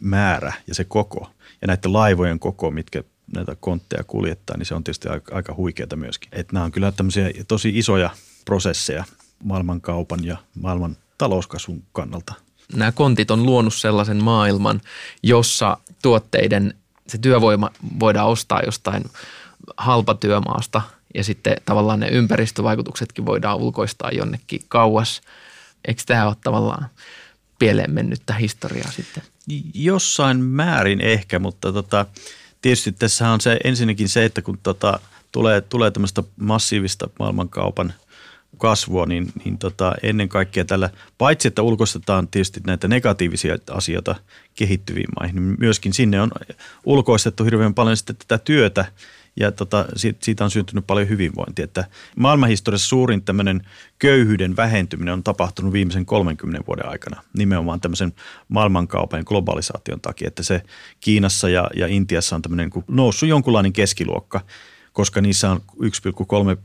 määrä 0.00 0.52
ja 0.66 0.74
se 0.74 0.84
koko 0.84 1.30
ja 1.62 1.66
näiden 1.66 1.92
laivojen 1.92 2.38
koko, 2.38 2.70
mitkä 2.70 3.04
näitä 3.34 3.56
kontteja 3.60 4.04
kuljettaa, 4.04 4.56
niin 4.56 4.66
se 4.66 4.74
on 4.74 4.84
tietysti 4.84 5.08
aika, 5.08 5.34
aika 5.34 5.54
huikeata 5.54 5.96
myöskin. 5.96 6.30
Että 6.32 6.52
nämä 6.52 6.64
on 6.64 6.72
kyllä 6.72 6.92
tämmöisiä 6.92 7.30
tosi 7.48 7.78
isoja 7.78 8.10
prosesseja 8.44 9.04
maailmankaupan 9.42 10.24
ja 10.24 10.36
maailman 10.60 10.96
talouskasvun 11.18 11.82
kannalta. 11.92 12.34
Nämä 12.74 12.92
kontit 12.92 13.30
on 13.30 13.42
luonut 13.42 13.74
sellaisen 13.74 14.24
maailman, 14.24 14.80
jossa 15.22 15.78
tuotteiden 16.02 16.74
se 17.06 17.18
työvoima 17.18 17.70
voidaan 18.00 18.28
ostaa 18.28 18.60
jostain 18.66 19.04
halpatyömaasta 19.76 20.82
ja 21.14 21.24
sitten 21.24 21.56
tavallaan 21.64 22.00
ne 22.00 22.08
ympäristövaikutuksetkin 22.08 23.26
voidaan 23.26 23.58
ulkoistaa 23.58 24.10
jonnekin 24.10 24.60
kauas. 24.68 25.20
Eikö 25.88 26.02
tämä 26.06 26.26
ole 26.26 26.36
tavallaan 26.44 26.88
pieleen 27.58 27.90
mennyttä 27.90 28.34
historiaa 28.34 28.90
sitten? 28.90 29.22
Jossain 29.74 30.44
määrin 30.44 31.00
ehkä, 31.00 31.38
mutta 31.38 31.72
tota, 31.72 32.06
tietysti 32.62 32.92
tässä 32.92 33.30
on 33.30 33.40
se 33.40 33.58
ensinnäkin 33.64 34.08
se, 34.08 34.24
että 34.24 34.42
kun 34.42 34.58
tota, 34.62 35.00
tulee, 35.32 35.60
tulee 35.60 35.90
tämmöistä 35.90 36.22
massiivista 36.36 37.08
maailmankaupan 37.18 37.94
kasvua, 38.62 39.06
niin, 39.06 39.32
niin 39.44 39.58
tota, 39.58 39.94
ennen 40.02 40.28
kaikkea 40.28 40.64
tällä, 40.64 40.90
paitsi 41.18 41.48
että 41.48 41.62
ulkoistetaan 41.62 42.28
tietysti 42.28 42.60
näitä 42.66 42.88
negatiivisia 42.88 43.58
asioita 43.70 44.14
kehittyviin 44.54 45.08
maihin, 45.20 45.36
niin 45.36 45.56
myöskin 45.58 45.92
sinne 45.92 46.20
on 46.20 46.30
ulkoistettu 46.84 47.44
hirveän 47.44 47.74
paljon 47.74 47.96
sitten 47.96 48.16
tätä 48.16 48.44
työtä 48.44 48.84
ja 49.36 49.52
tota, 49.52 49.86
siitä 50.20 50.44
on 50.44 50.50
syntynyt 50.50 50.86
paljon 50.86 51.08
hyvinvointia. 51.08 51.64
Että 51.64 51.84
maailmanhistoriassa 52.16 52.88
suurin 52.88 53.22
tämmöinen 53.22 53.66
köyhyyden 53.98 54.56
vähentyminen 54.56 55.14
on 55.14 55.22
tapahtunut 55.22 55.72
viimeisen 55.72 56.06
30 56.06 56.66
vuoden 56.66 56.88
aikana 56.88 57.22
nimenomaan 57.38 57.80
tämmöisen 57.80 58.12
maailmankaupan 58.48 59.22
globalisaation 59.26 60.00
takia, 60.00 60.28
että 60.28 60.42
se 60.42 60.62
Kiinassa 61.00 61.48
ja, 61.48 61.70
ja 61.76 61.86
Intiassa 61.86 62.36
on 62.36 62.42
tämmöinen 62.42 62.70
noussut 62.88 63.28
jonkunlainen 63.28 63.72
keskiluokka– 63.72 64.40
koska 64.92 65.20
niissä 65.20 65.50
on 65.50 65.62
1,3 65.82 66.62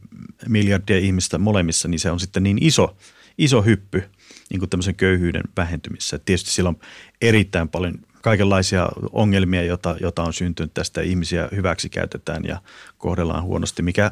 miljardia 0.47 0.97
ihmistä 0.97 1.37
molemmissa, 1.37 1.87
niin 1.87 1.99
se 1.99 2.11
on 2.11 2.19
sitten 2.19 2.43
niin 2.43 2.57
iso, 2.61 2.97
iso 3.37 3.61
hyppy 3.61 4.03
niin 4.49 4.59
kuin 4.59 4.69
tämmöisen 4.69 4.95
köyhyyden 4.95 5.43
vähentymissä. 5.57 6.19
Tietysti 6.19 6.51
sillä 6.51 6.69
on 6.69 6.77
erittäin 7.21 7.69
paljon 7.69 7.99
kaikenlaisia 8.21 8.89
ongelmia, 9.11 9.63
jota, 9.63 9.95
jota 10.01 10.23
on 10.23 10.33
syntynyt 10.33 10.73
tästä. 10.73 11.01
Ihmisiä 11.01 11.49
hyväksi 11.55 11.89
käytetään 11.89 12.43
ja 12.45 12.61
kohdellaan 12.97 13.43
huonosti, 13.43 13.81
mikä 13.81 14.11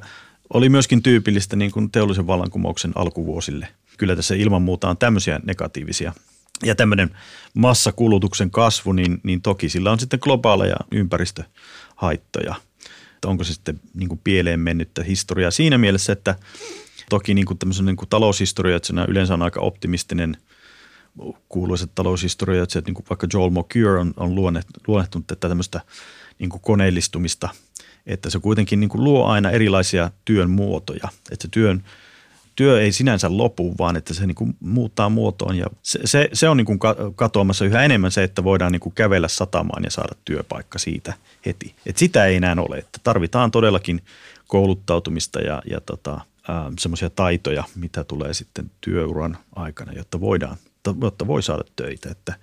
oli 0.54 0.70
myöskin 0.70 1.04
tyypillistä 1.04 1.56
niin 1.56 1.72
kuin 1.72 1.92
teollisen 1.92 2.28
vallankumouksen 2.28 2.92
alkuvuosille. 2.96 3.68
Kyllä 3.98 4.16
tässä 4.16 4.36
ilman 4.36 4.62
muuta 4.62 4.90
on 4.90 4.98
tämmöisiä 4.98 5.40
negatiivisia 5.44 6.14
ja 6.64 6.76
tämmöinen 6.76 7.18
massakulutuksen 7.54 8.52
kasvu, 8.52 8.92
niin, 8.92 9.20
niin 9.24 9.42
toki 9.42 9.70
sillä 9.70 9.92
on 9.92 10.00
sitten 10.00 10.20
globaaleja 10.22 10.76
ympäristöhaittoja– 10.92 12.56
että 13.26 13.32
onko 13.32 13.44
se 13.44 13.54
sitten 13.54 13.80
niin 13.94 14.10
kuin 14.10 14.22
pieleen 14.24 14.60
mennyttä 14.60 15.04
historiaa. 15.04 15.52
Siinä 15.52 15.78
mielessä, 15.78 16.14
että 16.14 16.36
toki 17.10 17.34
niin 17.34 17.46
kuin 17.46 17.58
tämmöisen 17.58 17.86
niin 17.86 17.96
kuin 17.96 18.10
taloushistorioitsijana 18.10 19.06
yleensä 19.06 19.34
on 19.34 19.42
aika 19.42 19.60
optimistinen 19.60 20.38
kuuluisat 21.50 21.96
taloushistorioitsijat, 21.96 22.86
niin 22.86 22.94
kuin 22.94 23.06
vaikka 23.10 23.28
Joel 23.34 23.50
Mokyr 23.50 23.88
on, 23.88 24.14
on 24.18 24.36
luonnehtunut 24.36 25.28
tätä 25.28 25.48
tämmöistä 25.50 25.82
niin 26.40 26.50
kuin 26.50 26.62
koneellistumista, 26.62 27.50
että 28.06 28.30
se 28.30 28.40
kuitenkin 28.40 28.80
niin 28.80 28.90
kuin 28.90 29.04
luo 29.04 29.26
aina 29.26 29.52
erilaisia 29.52 30.12
työn 30.26 30.50
muotoja, 30.50 31.10
että 31.32 31.42
se 31.42 31.48
työn– 31.52 31.84
työ 32.56 32.82
ei 32.82 32.92
sinänsä 32.92 33.38
lopu, 33.38 33.76
vaan 33.78 33.96
että 33.96 34.14
se 34.14 34.28
niin 34.28 34.36
kuin 34.36 34.56
muuttaa 34.60 35.10
muotoon 35.10 35.58
ja 35.58 35.66
se, 35.82 36.00
se, 36.06 36.30
se 36.34 36.50
on 36.50 36.58
niin 36.58 36.66
kuin 36.66 36.80
katoamassa 37.16 37.66
yhä 37.66 37.84
enemmän 37.84 38.12
se, 38.12 38.24
että 38.24 38.44
voidaan 38.44 38.72
niin 38.72 38.80
kuin 38.80 38.96
kävellä 38.96 39.28
satamaan 39.28 39.84
ja 39.84 39.92
saada 39.92 40.16
työpaikka 40.26 40.80
siitä 40.80 41.14
heti. 41.46 41.76
Et 41.86 41.98
sitä 41.98 42.26
ei 42.26 42.36
enää 42.36 42.56
ole, 42.60 42.78
että 42.78 43.00
tarvitaan 43.04 43.52
todellakin 43.52 44.02
kouluttautumista 44.48 45.40
ja, 45.40 45.62
ja 45.70 45.82
tota, 45.82 46.22
semmoisia 46.80 47.10
taitoja, 47.10 47.64
mitä 47.76 48.04
tulee 48.04 48.34
sitten 48.34 48.72
työuran 48.82 49.38
aikana, 49.56 49.94
jotta 49.94 50.20
voidaan, 50.20 50.58
jotta 51.02 51.28
voi 51.28 51.44
saada 51.44 51.64
töitä. 51.76 52.10
Että, 52.12 52.34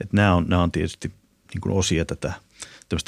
että 0.00 0.16
nämä, 0.16 0.34
on, 0.34 0.44
nämä 0.48 0.62
on 0.62 0.72
tietysti 0.72 1.12
niin 1.54 1.60
kuin 1.60 1.76
osia 1.76 2.04
tätä 2.04 2.32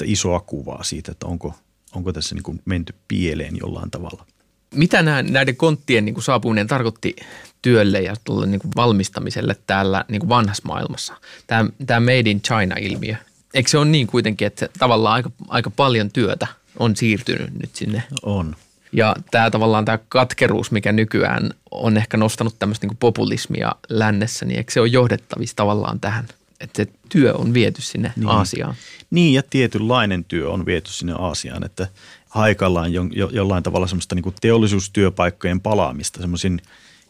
isoa 0.03 0.39
kuvaa 0.39 0.83
siitä, 0.83 1.11
että 1.11 1.27
onko, 1.27 1.53
onko 1.95 2.13
tässä 2.13 2.35
niin 2.35 2.43
kuin 2.43 2.61
menty 2.65 2.95
pieleen 3.07 3.57
jollain 3.57 3.91
tavalla. 3.91 4.25
Mitä 4.73 5.01
nämä, 5.01 5.23
näiden 5.23 5.55
konttien 5.55 6.05
niin 6.05 6.13
kuin 6.13 6.23
saapuminen 6.23 6.67
tarkoitti 6.67 7.15
työlle 7.61 8.01
ja 8.01 8.13
tuolle 8.23 8.45
niin 8.45 8.59
kuin 8.59 8.71
valmistamiselle 8.75 9.55
täällä 9.67 10.05
niin 10.07 10.19
kuin 10.19 10.29
vanhassa 10.29 10.63
maailmassa? 10.65 11.13
Tämä, 11.47 11.69
tämä 11.85 11.99
Made 11.99 12.29
in 12.29 12.41
China-ilmiö. 12.41 13.15
Eikö 13.53 13.69
se 13.69 13.77
ole 13.77 13.85
niin 13.85 14.07
kuitenkin, 14.07 14.47
että 14.47 14.69
tavallaan 14.79 15.13
aika, 15.13 15.31
aika 15.47 15.69
paljon 15.69 16.11
työtä 16.11 16.47
on 16.79 16.95
siirtynyt 16.95 17.53
nyt 17.61 17.75
sinne? 17.75 18.03
On. 18.23 18.55
Ja 18.91 19.15
tämä 19.31 19.51
tavallaan 19.51 19.85
tämä 19.85 19.99
katkeruus, 20.09 20.71
mikä 20.71 20.91
nykyään 20.91 21.53
on 21.71 21.97
ehkä 21.97 22.17
nostanut 22.17 22.55
tämmöistä 22.59 22.87
niin 22.87 22.97
populismia 22.97 23.71
lännessä, 23.89 24.45
niin 24.45 24.57
eikö 24.57 24.71
se 24.71 24.79
ole 24.79 24.87
johdettavissa 24.87 25.55
tavallaan 25.55 25.99
tähän, 25.99 26.27
että 26.59 26.83
se 26.83 26.91
työ 27.09 27.33
on 27.33 27.53
viety 27.53 27.81
sinne 27.81 28.13
niin. 28.15 28.29
Aasiaan? 28.29 28.75
Niin, 29.11 29.33
ja 29.33 29.43
tietynlainen 29.49 30.25
työ 30.25 30.49
on 30.49 30.65
viety 30.65 30.91
sinne 30.91 31.13
Aasiaan, 31.13 31.63
että 31.63 31.87
haikallaan 32.33 32.93
jo, 32.93 33.03
jo, 33.11 33.29
jollain 33.33 33.63
tavalla 33.63 33.87
semmoista 33.87 34.15
niin 34.15 34.33
teollisuustyöpaikkojen 34.41 35.61
palaamista, 35.61 36.21
semmoisin, 36.21 36.61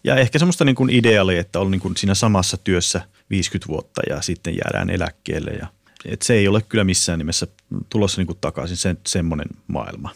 ja 0.04 0.16
ehkä 0.16 0.40
semmoista 0.40 0.66
niin 0.66 0.90
ideaalia, 0.90 1.40
että 1.40 1.60
on 1.60 1.72
niin 1.72 1.82
kuin 1.82 1.98
siinä 1.98 2.16
samassa 2.16 2.58
työssä 2.58 3.02
50 3.30 3.68
vuotta 3.68 4.02
ja 4.10 4.22
sitten 4.22 4.56
jäädään 4.56 4.90
eläkkeelle. 4.90 5.52
Ja, 5.52 5.68
et 6.06 6.22
se 6.22 6.34
ei 6.34 6.48
ole 6.48 6.62
kyllä 6.62 6.84
missään 6.84 7.20
nimessä 7.20 7.48
tulossa 7.90 8.22
niin 8.22 8.28
kuin 8.28 8.38
takaisin 8.42 8.78
se, 8.78 8.96
semmoinen 9.08 9.48
maailma. 9.68 10.10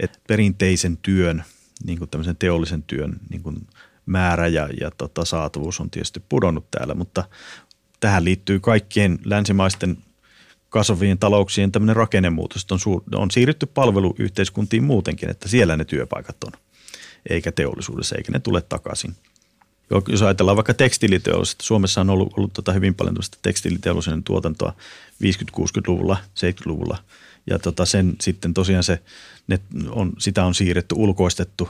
Et 0.00 0.20
perinteisen 0.28 0.96
työn, 0.96 1.44
niin 1.86 1.98
kuin 1.98 2.10
tämmöisen 2.10 2.36
teollisen 2.36 2.82
työn 2.82 3.16
niin 3.30 3.42
kuin 3.42 3.66
määrä 4.06 4.46
ja, 4.46 4.68
ja 4.80 4.90
tota, 4.90 5.24
saatavuus 5.24 5.80
on 5.80 5.90
tietysti 5.90 6.20
pudonnut 6.28 6.70
täällä, 6.70 6.94
mutta 6.94 7.24
tähän 8.00 8.24
liittyy 8.24 8.60
kaikkien 8.60 9.18
länsimaisten 9.24 9.98
kasvavien 10.72 11.18
talouksien 11.18 11.72
tämmöinen 11.72 11.96
rakennemuutos. 11.96 12.66
On, 12.70 12.78
suur, 12.78 13.02
on 13.14 13.30
siirrytty 13.30 13.66
palveluyhteiskuntiin 13.66 14.84
muutenkin, 14.84 15.30
että 15.30 15.48
siellä 15.48 15.76
ne 15.76 15.84
työpaikat 15.84 16.44
on, 16.44 16.52
eikä 17.30 17.52
teollisuudessa, 17.52 18.16
eikä 18.16 18.32
ne 18.32 18.40
tule 18.40 18.60
takaisin. 18.60 19.16
Jos 20.08 20.22
ajatellaan 20.22 20.56
vaikka 20.56 20.74
tekstiiliteollisuutta, 20.74 21.64
Suomessa 21.64 22.00
on 22.00 22.10
ollut, 22.10 22.32
ollut 22.36 22.52
tota 22.52 22.72
hyvin 22.72 22.94
paljon 22.94 23.16
tekstiiliteollisuuden 23.42 24.22
tuotantoa 24.22 24.72
50-60-luvulla, 25.24 26.16
70-luvulla. 26.24 26.98
Ja 27.50 27.58
tota 27.58 27.84
sen 27.84 28.16
sitten 28.20 28.54
tosiaan 28.54 28.84
se, 28.84 29.02
ne 29.46 29.60
on, 29.90 30.12
sitä 30.18 30.44
on 30.44 30.54
siirretty, 30.54 30.94
ulkoistettu 30.98 31.68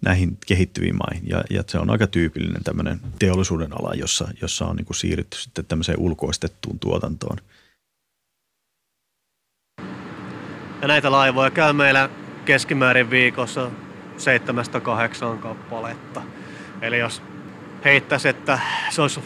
näihin 0.00 0.38
kehittyviin 0.46 0.96
maihin. 0.96 1.28
Ja, 1.28 1.44
ja 1.50 1.64
se 1.68 1.78
on 1.78 1.90
aika 1.90 2.06
tyypillinen 2.06 2.64
tämmöinen 2.64 3.00
teollisuuden 3.18 3.72
ala, 3.72 3.94
jossa, 3.94 4.28
jossa 4.42 4.66
on 4.66 4.76
niin 4.76 4.86
siirrytty 4.96 5.40
sitten 5.40 5.64
tämmöiseen 5.64 5.98
ulkoistettuun 5.98 6.78
tuotantoon– 6.78 7.38
Ja 10.82 10.88
näitä 10.88 11.12
laivoja 11.12 11.50
käy 11.50 11.72
meillä 11.72 12.08
keskimäärin 12.44 13.10
viikossa 13.10 13.70
seitsemästä 14.16 14.80
kahdeksaan 14.80 15.38
kappaletta. 15.38 16.22
Eli 16.82 16.98
jos 16.98 17.22
heittäisi, 17.84 18.28
että 18.28 18.58
se 18.90 19.02
olisi 19.02 19.20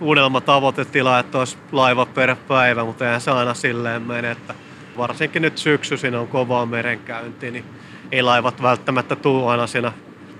unelma 0.00 0.40
tavoitetila, 0.40 1.18
että 1.18 1.38
olisi 1.38 1.56
laiva 1.72 2.06
per 2.06 2.36
päivä, 2.48 2.84
mutta 2.84 3.04
eihän 3.04 3.20
se 3.20 3.30
aina 3.30 3.54
silleen 3.54 4.02
mene, 4.02 4.30
että 4.30 4.54
varsinkin 4.96 5.42
nyt 5.42 5.58
syksyisin 5.58 6.14
on 6.14 6.28
kovaa 6.28 6.66
merenkäynti, 6.66 7.50
niin 7.50 7.64
ei 8.12 8.22
laivat 8.22 8.62
välttämättä 8.62 9.16
tule 9.16 9.50
aina 9.50 9.66
siinä, 9.66 9.92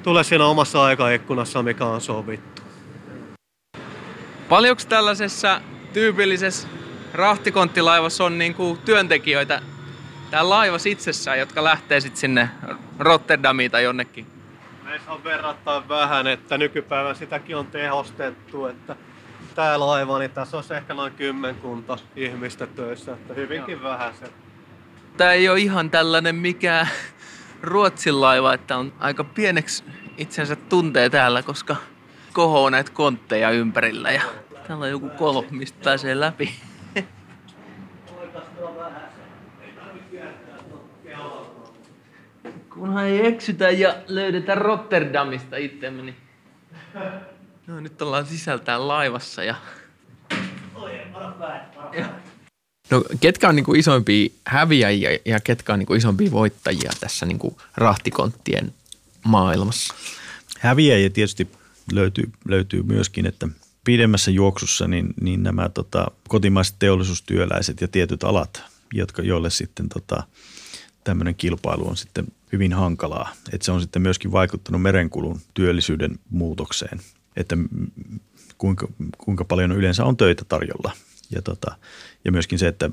tule 0.02 0.24
siinä 0.24 0.46
omassa 0.46 0.84
aikaikkunassa, 0.84 1.62
mikä 1.62 1.84
on 1.84 2.00
sovittu. 2.00 2.62
Paljonko 4.48 4.82
tällaisessa 4.88 5.60
tyypillisessä 5.92 6.68
rahtikonttilaivassa 7.14 8.24
on 8.24 8.38
niin 8.38 8.54
kuin 8.54 8.78
työntekijöitä 8.78 9.62
tää 10.30 10.48
laivas 10.48 10.86
itsessään, 10.86 11.38
jotka 11.38 11.64
lähtee 11.64 12.00
sitten 12.00 12.20
sinne 12.20 12.48
Rotterdamiin 12.98 13.70
tai 13.70 13.84
jonnekin? 13.84 14.26
Meissä 14.84 15.12
on 15.12 15.24
verrattain 15.24 15.88
vähän, 15.88 16.26
että 16.26 16.58
nykypäivän 16.58 17.16
sitäkin 17.16 17.56
on 17.56 17.66
tehostettu, 17.66 18.66
että 18.66 18.96
tää 19.54 19.80
laiva, 19.80 20.18
niin 20.18 20.30
tässä 20.30 20.56
on 20.56 20.64
ehkä 20.76 20.94
noin 20.94 21.12
kymmenkunta 21.12 21.98
ihmistä 22.16 22.66
töissä, 22.66 23.12
että 23.12 23.34
hyvinkin 23.34 23.82
vähän 23.82 24.14
se. 24.14 24.26
Tää 25.16 25.32
ei 25.32 25.48
ole 25.48 25.58
ihan 25.58 25.90
tällainen 25.90 26.34
mikään 26.34 26.88
Ruotsin 27.62 28.20
laiva, 28.20 28.54
että 28.54 28.76
on 28.76 28.92
aika 28.98 29.24
pieneksi 29.24 29.84
itsensä 30.18 30.56
tuntee 30.56 31.10
täällä, 31.10 31.42
koska 31.42 31.76
kohoo 32.32 32.70
näitä 32.70 32.90
kontteja 32.94 33.50
ympärillä 33.50 34.10
ja 34.10 34.22
täällä 34.68 34.84
on 34.84 34.90
joku 34.90 35.08
kolo, 35.08 35.44
mistä 35.50 35.78
pääsee 35.84 36.20
läpi. 36.20 36.54
Kunhan 42.78 43.06
ei 43.06 43.26
eksytä 43.26 43.70
ja 43.70 43.96
löydetä 44.06 44.54
Rotterdamista 44.54 45.56
itsemme, 45.56 46.02
niin... 46.02 46.16
No, 47.66 47.80
nyt 47.80 48.02
ollaan 48.02 48.26
sisältään 48.26 48.88
laivassa 48.88 49.44
ja... 49.44 49.54
No 52.90 53.04
ketkä 53.20 53.48
on 53.48 53.56
niin 53.56 53.64
kuin 53.64 53.80
isoimpia 53.80 54.28
häviäjiä 54.46 55.18
ja 55.24 55.40
ketkä 55.40 55.72
on 55.72 55.78
niin 55.78 55.86
kuin 55.86 55.98
isompia 55.98 56.30
voittajia 56.30 56.90
tässä 57.00 57.26
niin 57.26 57.38
kuin 57.38 57.56
rahtikonttien 57.76 58.74
maailmassa? 59.24 59.94
Häviäjiä 60.58 61.10
tietysti 61.10 61.48
löytyy, 61.92 62.30
löytyy 62.48 62.82
myöskin, 62.82 63.26
että 63.26 63.48
pidemmässä 63.84 64.30
juoksussa 64.30 64.88
niin, 64.88 65.14
niin 65.20 65.42
nämä 65.42 65.68
tota, 65.68 66.06
kotimaiset 66.28 66.76
teollisuustyöläiset 66.78 67.80
ja 67.80 67.88
tietyt 67.88 68.24
alat, 68.24 68.62
jotka, 68.94 69.22
joille 69.22 69.50
sitten 69.50 69.88
tota, 69.88 70.22
tämmöinen 71.08 71.34
kilpailu 71.34 71.88
on 71.88 71.96
sitten 71.96 72.26
hyvin 72.52 72.72
hankalaa. 72.72 73.32
Että 73.52 73.64
se 73.64 73.72
on 73.72 73.80
sitten 73.80 74.02
myöskin 74.02 74.32
vaikuttanut 74.32 74.82
merenkulun 74.82 75.40
työllisyyden 75.54 76.18
muutokseen, 76.30 77.00
että 77.36 77.56
kuinka, 78.58 78.88
kuinka 79.18 79.44
paljon 79.44 79.72
yleensä 79.72 80.04
on 80.04 80.16
töitä 80.16 80.44
tarjolla. 80.44 80.92
Ja, 81.30 81.42
tota, 81.42 81.76
ja 82.24 82.32
myöskin 82.32 82.58
se, 82.58 82.68
että 82.68 82.90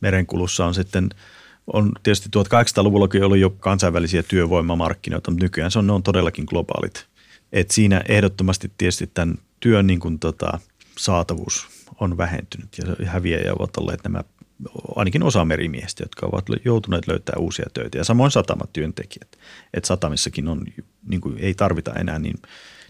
merenkulussa 0.00 0.66
on 0.66 0.74
sitten 0.74 1.10
on 1.66 1.92
tietysti 2.02 2.28
1800-luvullakin 2.28 3.24
ollut 3.24 3.38
jo 3.38 3.50
kansainvälisiä 3.50 4.22
työvoimamarkkinoita, 4.22 5.30
mutta 5.30 5.44
nykyään 5.44 5.70
se 5.70 5.78
on, 5.78 5.86
ne 5.86 5.92
on 5.92 6.02
todellakin 6.02 6.44
globaalit. 6.48 7.06
Et 7.52 7.70
siinä 7.70 8.02
ehdottomasti 8.08 8.72
tietysti 8.78 9.06
tämän 9.06 9.38
työn 9.60 9.86
niin 9.86 10.00
kuin 10.00 10.18
tota, 10.18 10.58
saatavuus 10.98 11.66
on 12.00 12.16
vähentynyt 12.16 12.78
ja 12.78 13.06
häviäjä 13.06 13.52
ovat 13.58 13.76
olleet 13.76 14.00
nämä 14.04 14.24
ainakin 14.96 15.22
osa 15.22 15.44
merimiehistä, 15.44 16.02
jotka 16.02 16.26
ovat 16.26 16.44
joutuneet 16.64 17.08
löytää 17.08 17.36
uusia 17.38 17.66
töitä. 17.74 17.98
Ja 17.98 18.04
samoin 18.04 18.30
satamat 18.30 18.72
työntekijät. 18.72 19.38
Että 19.74 19.86
satamissakin 19.86 20.48
on, 20.48 20.64
niin 21.08 21.20
kuin 21.20 21.38
ei 21.38 21.54
tarvita 21.54 21.92
enää 21.92 22.18
niin, 22.18 22.36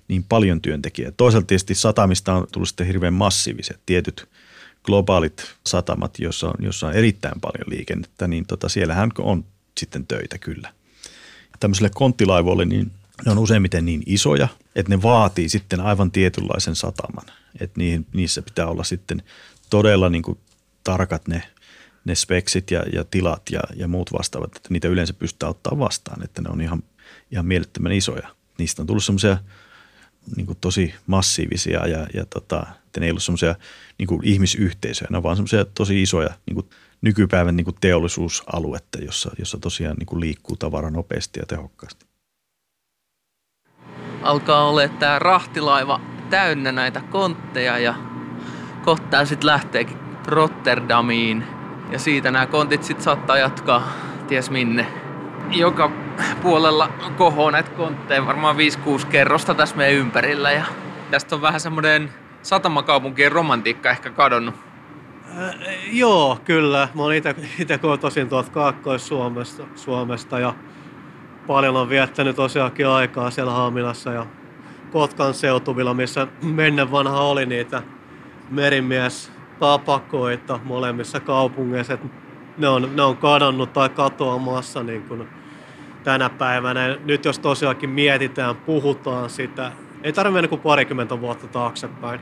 niin 0.08 0.24
paljon 0.24 0.60
työntekijöitä. 0.60 1.16
Toisaalta 1.16 1.46
tietysti 1.46 1.74
satamista 1.74 2.34
on 2.34 2.46
tullut 2.52 2.68
sitten 2.68 2.86
hirveän 2.86 3.14
massiiviset 3.14 3.80
tietyt 3.86 4.28
globaalit 4.84 5.54
satamat, 5.66 6.18
jossa 6.18 6.48
on, 6.48 6.54
jossa 6.58 6.86
on 6.86 6.92
erittäin 6.92 7.40
paljon 7.40 7.70
liikennettä, 7.70 8.28
niin 8.28 8.46
tota, 8.46 8.68
siellähän 8.68 9.10
on 9.18 9.44
sitten 9.80 10.06
töitä 10.06 10.38
kyllä. 10.38 10.72
Tämmöiselle 11.60 11.90
konttilaivoille 11.94 12.64
niin 12.64 12.92
ne 13.26 13.32
on 13.32 13.38
useimmiten 13.38 13.84
niin 13.84 14.02
isoja, 14.06 14.48
että 14.76 14.90
ne 14.90 15.02
vaatii 15.02 15.48
sitten 15.48 15.80
aivan 15.80 16.10
tietynlaisen 16.10 16.76
sataman. 16.76 17.24
Että 17.60 17.78
niihin, 17.78 18.06
niissä 18.12 18.42
pitää 18.42 18.66
olla 18.66 18.84
sitten 18.84 19.22
todella 19.70 20.10
niin 20.10 20.22
kuin 20.22 20.38
tarkat 20.84 21.28
ne 21.28 21.42
ne 22.04 22.14
speksit 22.14 22.70
ja, 22.70 22.84
ja 22.92 23.04
tilat 23.04 23.42
ja, 23.50 23.60
ja 23.76 23.88
muut 23.88 24.12
vastaavat, 24.12 24.56
että 24.56 24.68
niitä 24.72 24.88
yleensä 24.88 25.12
pystytään 25.12 25.50
ottaa 25.50 25.78
vastaan, 25.78 26.24
että 26.24 26.42
ne 26.42 26.48
on 26.48 26.60
ihan, 26.60 26.82
ihan 27.30 27.46
mielettömän 27.46 27.92
isoja. 27.92 28.28
Niistä 28.58 28.82
on 28.82 28.86
tullut 28.86 29.04
semmoisia 29.04 29.38
niin 30.36 30.56
tosi 30.60 30.94
massiivisia 31.06 31.86
ja, 31.86 32.06
ja 32.14 32.26
tota, 32.26 32.66
että 32.86 33.00
ne 33.00 33.06
ei 33.06 33.10
ollut 33.10 33.22
semmoisia 33.22 33.54
niin 33.98 34.20
ihmisyhteisöjä, 34.22 35.08
ne 35.10 35.16
on 35.16 35.22
vaan 35.22 35.36
semmoisia 35.36 35.64
tosi 35.64 36.02
isoja 36.02 36.30
niin 36.46 36.54
kuin 36.54 36.70
nykypäivän 37.00 37.56
niin 37.56 37.64
kuin 37.64 37.76
teollisuusaluetta, 37.80 38.98
jossa, 38.98 39.30
jossa 39.38 39.58
tosiaan 39.58 39.96
niin 39.96 40.06
kuin 40.06 40.20
liikkuu 40.20 40.56
tavara 40.56 40.90
nopeasti 40.90 41.40
ja 41.40 41.46
tehokkaasti. 41.46 42.06
Alkaa 44.22 44.68
olla 44.68 44.88
tämä 44.88 45.18
rahtilaiva 45.18 46.00
täynnä 46.30 46.72
näitä 46.72 47.00
kontteja 47.00 47.78
ja 47.78 47.94
kohta 48.84 49.24
sitten 49.24 49.46
lähteekin 49.46 49.98
Rotterdamiin 50.26 51.44
ja 51.90 51.98
siitä 51.98 52.30
nämä 52.30 52.46
kontit 52.46 52.82
sitten 52.82 53.04
saattaa 53.04 53.38
jatkaa 53.38 53.88
ties 54.28 54.50
minne. 54.50 54.86
Joka 55.50 55.90
puolella 56.42 56.88
kohoo 57.16 57.50
näitä 57.50 57.70
kontteja, 57.70 58.26
varmaan 58.26 58.56
5-6 59.02 59.06
kerrosta 59.06 59.54
tässä 59.54 59.76
meidän 59.76 59.94
ympärillä. 59.94 60.52
Ja 60.52 60.64
tästä 61.10 61.34
on 61.34 61.42
vähän 61.42 61.60
semmoinen 61.60 62.10
satamakaupunkien 62.42 63.32
romantiikka 63.32 63.90
ehkä 63.90 64.10
kadonnut. 64.10 64.54
Äh, 65.38 65.54
joo, 65.92 66.38
kyllä. 66.44 66.88
Mä 66.94 67.02
oon 67.02 67.14
itse 67.14 67.78
kotoisin 67.80 68.28
tuolta 68.28 68.50
Kaakkois-Suomesta 68.50 69.62
Suomesta 69.74 70.38
ja 70.38 70.54
paljon 71.46 71.76
on 71.76 71.88
viettänyt 71.88 72.36
tosiaankin 72.36 72.88
aikaa 72.88 73.30
siellä 73.30 73.52
Haaminassa 73.52 74.12
ja 74.12 74.26
Kotkan 74.92 75.34
seutuvilla, 75.34 75.94
missä 75.94 76.26
menneen 76.42 76.90
vanha 76.90 77.20
oli 77.20 77.46
niitä 77.46 77.82
merimies 78.50 79.32
tapakoita 79.58 80.60
molemmissa 80.64 81.20
kaupungeissa. 81.20 81.98
Ne 82.58 82.68
on, 82.68 82.90
ne 82.96 83.02
on 83.02 83.16
kadonnut 83.16 83.72
tai 83.72 83.88
katoamassa 83.88 84.82
niin 84.82 85.02
kuin 85.02 85.28
tänä 86.04 86.30
päivänä. 86.30 86.96
Nyt 87.04 87.24
jos 87.24 87.38
tosiaankin 87.38 87.90
mietitään, 87.90 88.56
puhutaan 88.56 89.30
sitä, 89.30 89.72
ei 90.02 90.12
tarvitse 90.12 90.34
mennä 90.34 90.48
kuin 90.48 90.60
parikymmentä 90.60 91.20
vuotta 91.20 91.46
taaksepäin, 91.46 92.20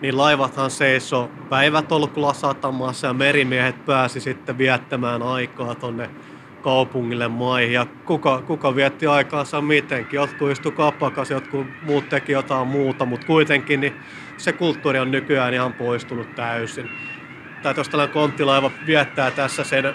niin 0.00 0.16
laivathan 0.16 0.70
seisoo 0.70 1.30
päivätolkulla 1.48 2.32
satamassa 2.32 3.06
ja 3.06 3.12
merimiehet 3.12 3.86
pääsi 3.86 4.20
sitten 4.20 4.58
viettämään 4.58 5.22
aikaa 5.22 5.74
tonne 5.74 6.10
kaupungille, 6.64 7.28
maihin 7.28 7.72
ja 7.72 7.86
kuka, 8.04 8.42
kuka 8.42 8.76
vietti 8.76 9.06
aikaansa 9.06 9.60
mitenkin. 9.60 10.16
Jotkut 10.16 10.50
istu 10.50 10.70
kapakas, 10.70 11.30
jotkut 11.30 11.66
muut 11.82 12.08
teki 12.08 12.32
jotain 12.32 12.68
muuta, 12.68 13.04
mutta 13.04 13.26
kuitenkin 13.26 13.80
niin 13.80 13.94
se 14.36 14.52
kulttuuri 14.52 14.98
on 14.98 15.10
nykyään 15.10 15.54
ihan 15.54 15.72
poistunut 15.72 16.34
täysin. 16.34 16.90
Tai 17.62 17.74
jos 17.76 17.88
tällainen 17.88 18.14
konttilaiva 18.14 18.70
viettää 18.86 19.30
tässä 19.30 19.64
sen 19.64 19.84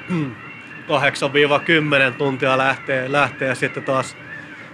8-10 2.12 2.14
tuntia 2.18 2.58
lähtee, 2.58 3.12
lähtee 3.12 3.48
ja 3.48 3.56
sitten 3.56 3.84
taas 3.84 4.18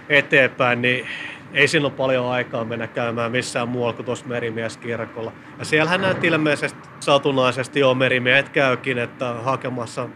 eteenpäin, 0.08 0.82
niin 0.82 1.06
ei 1.52 1.68
siinä 1.68 1.86
ole 1.86 1.92
paljon 1.92 2.26
aikaa 2.26 2.64
mennä 2.64 2.86
käymään 2.86 3.32
missään 3.32 3.68
muualla 3.68 3.92
kuin 3.92 4.06
tuossa 4.06 4.26
merimieskirkolla. 4.26 5.32
Ja 5.58 5.64
siellähän 5.64 6.00
näitä 6.00 6.26
ilmeisesti 6.26 6.88
satunnaisesti 7.00 7.80
jo 7.80 7.94
merimiehet 7.94 8.48
käykin, 8.48 8.98
että 8.98 9.32
hakemassa 9.32 10.08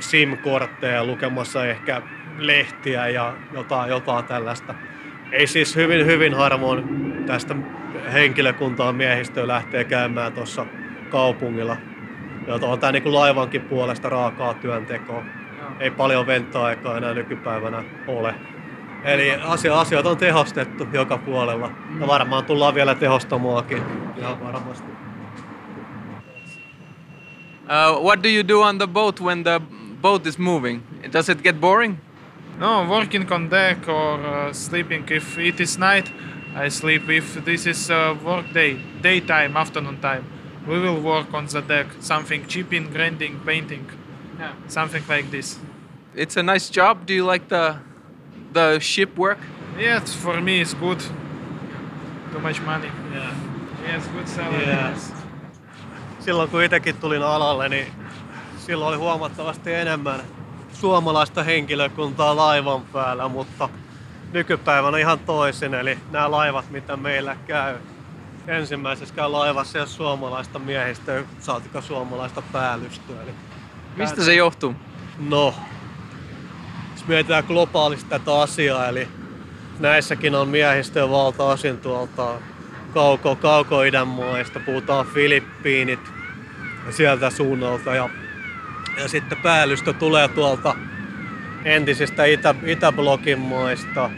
SIM-kortteja, 0.00 1.04
lukemassa 1.04 1.66
ehkä 1.66 2.02
lehtiä 2.38 3.08
ja 3.08 3.34
jotain, 3.52 3.90
jotain 3.90 4.24
tällaista. 4.24 4.74
Ei 5.32 5.46
siis 5.46 5.76
hyvin, 5.76 6.06
hyvin 6.06 6.34
harvoin 6.34 6.84
tästä 7.26 7.56
henkilökuntaa 8.12 8.92
miehistöä 8.92 9.46
lähtee 9.46 9.84
käymään 9.84 10.32
tuossa 10.32 10.66
kaupungilla. 11.10 11.76
Ja 12.46 12.54
on 12.54 12.78
tämä 12.78 12.92
niin 12.92 13.14
laivankin 13.14 13.60
puolesta 13.60 14.08
raakaa 14.08 14.54
työntekoa. 14.54 15.24
Ei 15.80 15.90
paljon 15.90 16.26
venta-aikaa 16.26 16.96
enää 16.96 17.14
nykypäivänä 17.14 17.84
ole. 18.06 18.34
Eli 19.04 19.34
asia, 19.42 19.80
asiat 19.80 20.06
on 20.06 20.16
tehostettu 20.16 20.86
joka 20.92 21.18
puolella. 21.18 21.70
Ja 22.00 22.06
varmaan 22.06 22.44
tullaan 22.44 22.74
vielä 22.74 22.94
tehostamaankin. 22.94 23.82
Ihan 24.16 24.44
varmasti. 24.44 24.88
Uh, 27.64 28.04
what 28.04 28.22
do 28.22 28.28
you 28.28 28.48
do 28.48 28.60
on 28.60 28.78
the 28.78 28.86
boat 28.86 29.20
when 29.20 29.42
the 29.42 29.60
boat 30.04 30.26
is 30.26 30.38
moving? 30.38 30.82
Does 31.10 31.28
it 31.28 31.42
get 31.42 31.60
boring? 31.60 31.98
No, 32.58 32.86
working 32.88 33.32
on 33.32 33.48
deck 33.48 33.88
or 33.88 34.20
uh, 34.26 34.52
sleeping. 34.52 35.08
If 35.08 35.38
it 35.38 35.60
is 35.60 35.78
night, 35.78 36.12
I 36.54 36.68
sleep. 36.68 37.08
If 37.08 37.26
this 37.44 37.66
is 37.66 37.90
uh, 37.90 38.14
work 38.22 38.52
day, 38.52 38.76
daytime, 39.02 39.56
afternoon 39.56 39.98
time, 40.00 40.24
we 40.68 40.78
will 40.78 41.00
work 41.00 41.32
on 41.34 41.46
the 41.46 41.62
deck. 41.62 41.86
Something 42.00 42.46
chipping, 42.46 42.90
grinding, 42.92 43.40
painting, 43.46 43.86
Yeah. 44.38 44.52
something 44.68 45.02
like 45.08 45.30
this. 45.30 45.58
It's 46.14 46.36
a 46.36 46.42
nice 46.42 46.68
job. 46.70 47.06
Do 47.06 47.14
you 47.14 47.24
like 47.32 47.48
the 47.48 47.74
the 48.52 48.78
ship 48.80 49.16
work? 49.18 49.38
Yes, 49.78 50.14
for 50.14 50.40
me 50.40 50.60
it's 50.60 50.74
good. 50.74 51.00
Too 52.32 52.40
much 52.42 52.60
money. 52.62 52.90
Yeah. 53.14 53.32
Yes, 53.88 54.06
good 54.14 54.28
salary. 54.28 54.66
Yeah. 54.66 54.90
Yes. 54.90 55.12
Silloin 56.20 56.48
kun 56.48 56.62
itsekin 56.62 56.96
tulin 57.00 57.22
alalle, 57.22 57.68
niin 57.68 57.86
silloin 58.66 58.88
oli 58.88 58.96
huomattavasti 58.96 59.74
enemmän 59.74 60.20
suomalaista 60.72 61.42
henkilökuntaa 61.42 62.36
laivan 62.36 62.82
päällä, 62.82 63.28
mutta 63.28 63.68
nykypäivänä 64.32 64.98
ihan 64.98 65.18
toisin. 65.18 65.74
Eli 65.74 65.98
nämä 66.10 66.30
laivat, 66.30 66.70
mitä 66.70 66.96
meillä 66.96 67.36
käy, 67.46 67.76
ensimmäisessä 68.46 69.32
laivassa 69.32 69.78
ei 69.78 69.80
ole 69.80 69.88
suomalaista 69.88 70.58
miehistöä, 70.58 71.22
saatika 71.40 71.80
suomalaista 71.80 72.42
päällystöä. 72.52 73.22
Eli 73.22 73.34
Mistä 73.96 74.24
se 74.24 74.34
johtuu? 74.34 74.74
No, 75.18 75.54
jos 76.92 77.06
mietitään 77.06 77.44
globaalisti 77.44 78.10
tätä 78.10 78.40
asiaa, 78.40 78.88
eli 78.88 79.08
näissäkin 79.78 80.34
on 80.34 80.48
miehistöä 80.48 81.10
valtaosin 81.10 81.78
tuolta 81.78 82.34
kauko, 82.94 83.36
kauko-idän 83.36 84.08
maista, 84.08 84.60
puhutaan 84.60 85.06
Filippiinit 85.06 86.00
ja 86.86 86.92
sieltä 86.92 87.30
suunnalta. 87.30 87.94
Ja, 87.94 88.10
ja 88.98 89.08
sitten 89.08 89.38
päällystö 89.38 89.92
tulee 89.92 90.28
tuolta 90.28 90.74
entisistä 91.64 92.24
Itä, 92.24 92.54
Itäblokin 92.66 93.38
maista 93.38 94.10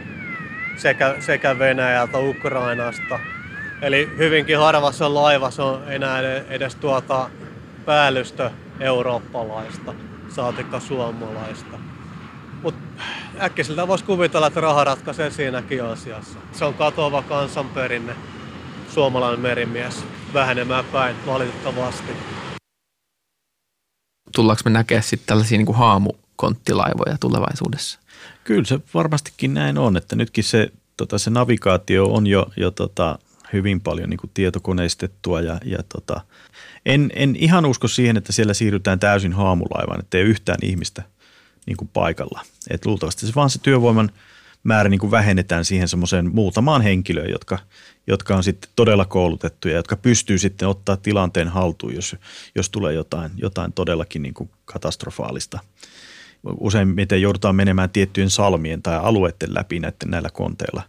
sekä, 0.77 1.15
sekä 1.21 1.59
Venäjältä, 1.59 2.19
Ukrainasta. 2.19 3.19
Eli 3.83 4.11
hyvinkin 4.19 4.59
harvassa 4.59 5.15
laivassa 5.15 5.65
on 5.65 5.83
enää 5.93 6.21
edes 6.49 6.75
tuota 6.75 7.31
päällystö 7.85 8.51
eurooppalaista, 8.81 9.95
saatikka 10.29 10.81
suomalaista. 10.81 11.79
Mutta 12.63 13.03
äkkiseltä 13.41 13.89
voisi 13.89 14.05
kuvitella, 14.05 14.47
että 14.47 14.61
raha 14.61 14.85
ratkaisee 14.85 15.31
siinäkin 15.31 15.85
asiassa. 15.85 16.39
Se 16.53 16.65
on 16.65 16.75
katoava 16.75 17.23
kansanperinne, 17.23 18.17
suomalainen 18.89 19.41
merimies, 19.41 20.05
vähenemään 20.35 20.85
päin 20.85 21.17
valitettavasti. 21.27 22.13
Tullaanko 24.35 24.61
me 24.65 24.71
näkemään 24.71 25.03
sitten 25.03 25.27
tällaisia 25.27 25.59
niin 25.59 25.67
kuin 25.67 25.79
haamukonttilaivoja 25.79 27.17
tulevaisuudessa? 27.21 28.01
Kyllä 28.45 28.65
se 28.65 28.81
varmastikin 28.95 29.55
näin 29.55 29.79
on, 29.79 29.97
että 29.97 30.17
nytkin 30.17 30.45
se, 30.45 30.73
tota, 30.97 31.19
se 31.19 31.31
navigaatio 31.31 32.07
on 32.07 32.27
jo, 32.27 32.47
jo 32.57 32.71
tota, 32.71 33.19
hyvin 33.53 33.81
paljon 33.81 34.11
niin 34.11 34.19
kuin 34.19 34.31
tietokoneistettua 34.35 35.41
ja, 35.41 35.61
ja 35.65 35.79
tota, 35.89 36.21
en, 36.87 37.11
en 37.15 37.37
ihan 37.37 37.67
usko 37.67 37.89
siihen, 37.89 38.17
että 38.17 38.33
siellä 38.33 38.55
siirrytään 38.55 39.01
täysin 39.01 39.33
haamulaivaan, 39.33 40.01
että 40.01 40.19
ei 40.19 40.25
yhtään 40.25 40.59
ihmistä 40.63 41.03
niin 41.67 41.77
kuin 41.77 41.91
paikalla. 41.93 42.43
Et 42.71 42.87
luultavasti 42.87 43.27
se 43.27 43.33
vaan 43.35 43.51
se 43.51 43.59
työvoiman 43.63 44.11
määrä 44.67 44.89
niin 44.89 45.01
kuin 45.01 45.11
vähennetään 45.11 45.65
siihen 45.65 45.89
semmoiseen 45.89 46.35
muutamaan 46.35 46.83
henkilöön, 46.83 47.31
jotka, 47.31 47.59
jotka 48.07 48.37
on 48.37 48.45
sitten 48.45 48.71
todella 48.77 49.05
koulutettuja, 49.05 49.77
jotka 49.77 49.97
pystyy 49.97 50.39
sitten 50.39 50.69
ottaa 50.69 50.97
tilanteen 50.97 51.49
haltuun, 51.49 51.95
jos, 51.95 52.17
jos 52.55 52.71
tulee 52.71 52.93
jotain, 52.93 53.31
jotain 53.37 53.73
todellakin 53.73 54.23
niin 54.23 54.35
kuin 54.35 54.51
katastrofaalista. 54.65 55.59
Useimmiten 56.61 57.23
joudutaan 57.23 57.57
menemään 57.57 57.91
tiettyjen 57.91 58.31
salmien 58.31 58.83
tai 58.83 58.99
alueiden 59.03 59.55
läpi 59.55 59.81
näiden 59.81 60.11
näillä 60.11 60.31
konteilla, 60.33 60.83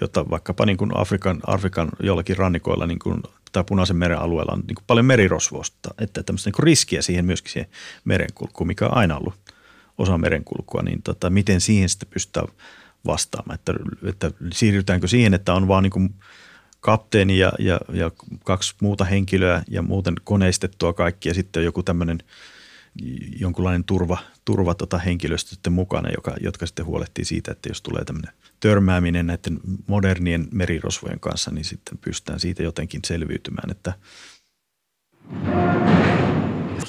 jotta 0.00 0.30
vaikkapa 0.30 0.66
niin 0.66 0.76
kuin 0.76 0.90
Afrikan, 0.96 1.40
Afrikan 1.46 1.88
jollakin 2.00 2.36
rannikoilla 2.36 2.86
niin 2.86 2.98
kuin, 2.98 3.22
tai 3.52 3.64
Punaisen 3.64 3.96
meren 3.96 4.18
alueella 4.18 4.52
on 4.52 4.62
niin 4.66 4.74
kuin 4.74 4.84
paljon 4.86 5.06
merirosvosta, 5.06 5.94
että 5.98 6.22
tämmöistä 6.22 6.48
niin 6.48 6.54
kuin 6.54 6.64
riskiä 6.64 7.02
siihen 7.02 7.24
myöskin 7.24 7.52
siihen 7.52 7.70
merenkulkuun, 8.04 8.66
mikä 8.66 8.86
on 8.86 8.96
aina 8.96 9.16
ollut 9.16 9.34
osa 9.98 10.18
merenkulkua, 10.18 10.82
niin 10.82 11.02
tota, 11.02 11.30
miten 11.30 11.60
siihen 11.60 11.88
sitten 11.88 12.08
pystytään 12.08 12.46
vastaamaan, 13.06 13.54
että, 13.54 13.74
että 14.04 14.30
siirrytäänkö 14.52 15.08
siihen, 15.08 15.34
että 15.34 15.54
on 15.54 15.68
vaan 15.68 15.82
niin 15.82 15.90
kuin 15.90 16.14
kapteeni 16.80 17.38
ja, 17.38 17.52
ja, 17.58 17.80
ja 17.92 18.10
kaksi 18.44 18.74
muuta 18.82 19.04
henkilöä 19.04 19.62
ja 19.68 19.82
muuten 19.82 20.14
koneistettua 20.24 20.92
kaikki 20.92 21.28
ja 21.28 21.34
sitten 21.34 21.64
joku 21.64 21.82
tämmöinen 21.82 22.18
jonkunlainen 23.40 23.84
turva, 23.84 24.18
turva 24.44 24.74
tota 24.74 24.98
henkilöstö 24.98 25.50
sitten 25.50 25.72
mukana, 25.72 26.10
joka, 26.16 26.34
jotka 26.40 26.66
sitten 26.66 26.86
huolehtii 26.86 27.24
siitä, 27.24 27.52
että 27.52 27.68
jos 27.68 27.82
tulee 27.82 28.04
tämmöinen 28.04 28.32
törmääminen 28.60 29.26
näiden 29.26 29.60
modernien 29.86 30.48
merirosvojen 30.52 31.20
kanssa, 31.20 31.50
niin 31.50 31.64
sitten 31.64 31.98
pystytään 31.98 32.40
siitä 32.40 32.62
jotenkin 32.62 33.00
selviytymään, 33.06 33.70
että 33.70 33.92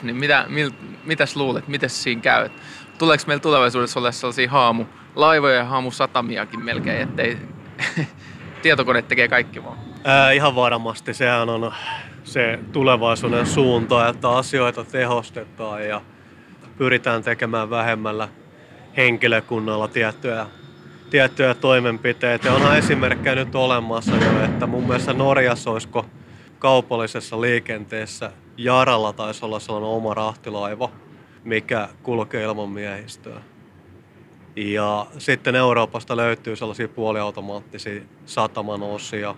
Niin 0.03 0.15
mitä, 0.15 0.45
mil, 0.49 0.71
mitäs 1.05 1.35
luulet, 1.35 1.67
miten 1.67 1.89
siinä 1.89 2.21
käy? 2.21 2.49
Tuleeko 2.97 3.23
meillä 3.27 3.41
tulevaisuudessa 3.41 3.99
olla 3.99 4.11
sellaisia 4.11 4.49
haamulaivoja 5.17 5.55
ja 5.55 5.65
haamusatamiakin 5.65 6.65
melkein, 6.65 7.01
ettei 7.01 7.37
tietokone 8.61 9.01
tekee 9.01 9.27
kaikki 9.27 9.63
vaan? 9.63 9.77
Ää, 10.03 10.31
ihan 10.31 10.55
varmasti. 10.55 11.13
Sehän 11.13 11.49
on 11.49 11.73
se 12.23 12.59
tulevaisuuden 12.71 13.45
suunta, 13.45 14.09
että 14.09 14.29
asioita 14.29 14.83
tehostetaan 14.83 15.87
ja 15.87 16.01
pyritään 16.77 17.23
tekemään 17.23 17.69
vähemmällä 17.69 18.27
henkilökunnalla 18.97 19.87
tiettyjä, 19.87 20.45
tiettyjä 21.09 21.53
toimenpiteitä. 21.53 22.47
Ja 22.47 22.53
onhan 22.53 22.77
esimerkkejä 22.77 23.35
nyt 23.35 23.55
olemassa 23.55 24.15
jo, 24.15 24.45
että 24.45 24.67
mun 24.67 24.83
mielestä 24.83 25.13
Norjassa 25.13 25.71
olisiko 25.71 26.05
kaupallisessa 26.59 27.41
liikenteessä 27.41 28.31
Jaralla 28.57 29.13
taisi 29.13 29.45
olla 29.45 29.59
sellainen 29.59 29.89
oma 29.89 30.13
rahtilaiva, 30.13 30.89
mikä 31.43 31.89
kulkee 32.03 32.43
ilman 32.43 32.69
miehistöä. 32.69 33.41
Ja 34.57 35.05
sitten 35.17 35.55
Euroopasta 35.55 36.17
löytyy 36.17 36.55
sellaisia 36.55 36.87
puoliautomaattisia 36.87 38.01
sataman 38.25 38.83
osia, 38.83 39.35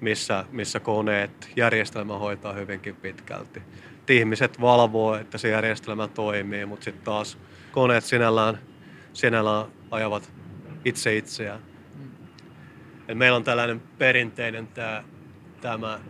missä, 0.00 0.44
missä 0.52 0.80
koneet, 0.80 1.50
järjestelmä 1.56 2.18
hoitaa 2.18 2.52
hyvinkin 2.52 2.96
pitkälti. 2.96 3.62
Et 4.02 4.10
ihmiset 4.10 4.60
valvoo, 4.60 5.14
että 5.14 5.38
se 5.38 5.48
järjestelmä 5.48 6.08
toimii, 6.08 6.66
mutta 6.66 6.84
sitten 6.84 7.04
taas 7.04 7.38
koneet 7.72 8.04
sinällään, 8.04 8.58
sinällään 9.12 9.66
ajavat 9.90 10.32
itse 10.84 11.16
itseään. 11.16 11.60
Et 13.08 13.18
meillä 13.18 13.36
on 13.36 13.44
tällainen 13.44 13.82
perinteinen 13.98 14.66
tää, 14.66 15.04
tämä 15.60 16.00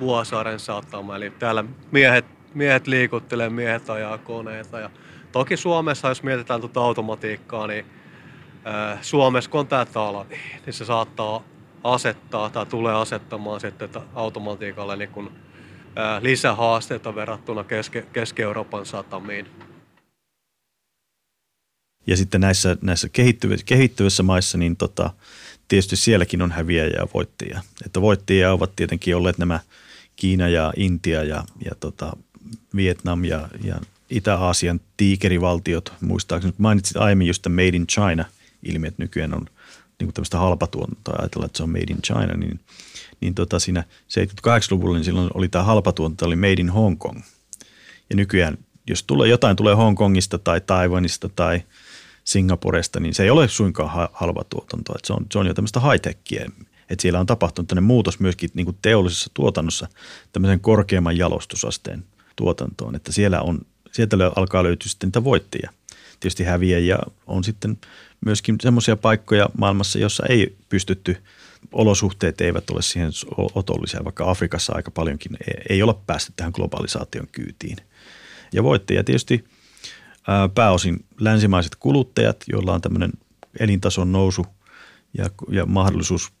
Vuosaaren 0.00 0.60
satama, 0.60 1.16
eli 1.16 1.30
täällä 1.30 1.64
miehet, 1.90 2.24
miehet 2.54 2.86
liikuttelee, 2.86 3.50
miehet 3.50 3.90
ajaa 3.90 4.18
koneita. 4.18 4.80
Ja 4.80 4.90
toki 5.32 5.56
Suomessa, 5.56 6.08
jos 6.08 6.22
mietitään 6.22 6.60
tuota 6.60 6.80
automatiikkaa, 6.80 7.66
niin 7.66 7.86
ää, 8.64 8.98
Suomessa 9.02 9.50
kun 9.50 9.60
on 9.60 9.66
tämä 9.66 9.86
talo, 9.86 10.26
niin 10.66 10.74
se 10.74 10.84
saattaa 10.84 11.44
asettaa 11.84 12.50
tai 12.50 12.66
tulee 12.66 12.94
asettamaan 12.94 13.60
sitten 13.60 13.88
automatiikalle 14.14 14.96
niin 14.96 15.10
kun, 15.10 15.32
ää, 15.96 16.22
lisähaasteita 16.22 17.14
verrattuna 17.14 17.64
Keski- 17.64 18.06
Keski-Euroopan 18.12 18.86
satamiin. 18.86 19.46
Ja 22.06 22.16
sitten 22.16 22.40
näissä, 22.40 22.76
näissä 22.80 23.08
kehittyvissä, 23.08 23.66
kehittyvissä 23.66 24.22
maissa, 24.22 24.58
niin 24.58 24.76
tota, 24.76 25.10
tietysti 25.68 25.96
sielläkin 25.96 26.42
on 26.42 26.52
häviäjiä 26.52 26.96
ja 26.96 27.06
voittajia. 27.14 27.62
Että 27.86 28.00
voittajia 28.00 28.52
ovat 28.52 28.76
tietenkin 28.76 29.16
olleet 29.16 29.38
nämä 29.38 29.60
Kiina 30.16 30.48
ja 30.48 30.72
Intia 30.76 31.24
ja, 31.24 31.44
ja 31.64 31.72
tota, 31.80 32.16
Vietnam 32.76 33.24
ja, 33.24 33.48
ja 33.64 33.76
Itä-Aasian 34.12 34.80
tiikerivaltiot. 34.96 35.92
Muistaakseni 36.00 36.54
mainitsit 36.58 36.96
aiemmin 36.96 37.26
just 37.26 37.46
Made 37.48 37.68
in 37.68 37.86
China-ilmiö, 37.86 38.88
että 38.88 39.02
nykyään 39.02 39.34
on 39.34 39.46
niin 39.98 40.06
kuin 40.06 40.14
tämmöistä 40.14 40.38
halpatuontoa, 40.38 41.16
ajatella, 41.18 41.46
että 41.46 41.56
se 41.56 41.62
on 41.62 41.70
Made 41.70 41.86
in 41.90 42.02
China, 42.02 42.34
niin, 42.36 42.60
niin 43.20 43.34
tota 43.34 43.58
siinä 43.58 43.84
78-luvulla 44.08 44.96
niin 44.96 45.04
silloin 45.04 45.30
oli 45.34 45.48
tämä 45.48 45.64
halpatuonto, 45.64 46.26
oli 46.26 46.36
Made 46.36 46.52
in 46.58 46.70
Hong 46.70 46.98
Kong. 46.98 47.20
Ja 48.10 48.16
nykyään, 48.16 48.58
jos 48.86 49.02
tulee, 49.02 49.28
jotain 49.28 49.56
tulee 49.56 49.74
Hongkongista 49.74 50.38
tai 50.38 50.60
Taiwanista 50.60 51.28
tai 51.28 51.62
Singaporesta, 52.24 53.00
niin 53.00 53.14
se 53.14 53.22
ei 53.22 53.30
ole 53.30 53.48
suinkaan 53.48 54.08
halpatuotantoa, 54.12 54.94
että 54.96 55.06
se 55.06 55.12
on, 55.12 55.26
se 55.32 55.38
on 55.38 55.46
jo 55.46 55.54
tämmöistä 55.54 55.80
high-techia, 55.80 56.50
että 56.90 57.02
siellä 57.02 57.20
on 57.20 57.26
tapahtunut 57.26 57.68
tämmöinen 57.68 57.86
muutos 57.86 58.20
myöskin 58.20 58.50
niin 58.54 58.64
kuin 58.64 58.78
teollisessa 58.82 59.30
tuotannossa 59.34 59.88
tämmöisen 60.32 60.60
korkeamman 60.60 61.18
jalostusasteen 61.18 62.04
tuotantoon, 62.36 62.94
että 62.94 63.12
siellä 63.12 63.40
on, 63.40 63.58
sieltä 63.92 64.16
alkaa 64.36 64.62
löytyä 64.62 64.88
sitten 64.88 65.06
niitä 65.06 65.24
voittajia. 65.24 65.70
Tietysti 66.20 66.44
häviäjiä 66.44 66.98
on 67.26 67.44
sitten 67.44 67.78
myöskin 68.26 68.56
semmoisia 68.62 68.96
paikkoja 68.96 69.48
maailmassa, 69.58 69.98
jossa 69.98 70.26
ei 70.28 70.56
pystytty, 70.68 71.16
olosuhteet 71.72 72.40
eivät 72.40 72.70
ole 72.70 72.82
siihen 72.82 73.10
otollisia, 73.54 74.04
vaikka 74.04 74.30
Afrikassa 74.30 74.72
aika 74.76 74.90
paljonkin 74.90 75.36
ei 75.68 75.82
ole 75.82 75.94
päästy 76.06 76.32
tähän 76.36 76.52
globalisaation 76.54 77.28
kyytiin. 77.32 77.76
Ja 78.52 78.62
voittajia 78.62 79.04
tietysti 79.04 79.44
pääosin 80.54 81.04
länsimaiset 81.20 81.76
kuluttajat, 81.76 82.44
joilla 82.52 82.74
on 82.74 82.80
tämmöinen 82.80 83.12
elintason 83.60 84.12
nousu 84.12 84.46
ja, 85.18 85.30
ja 85.48 85.66
mahdollisuus 85.66 86.32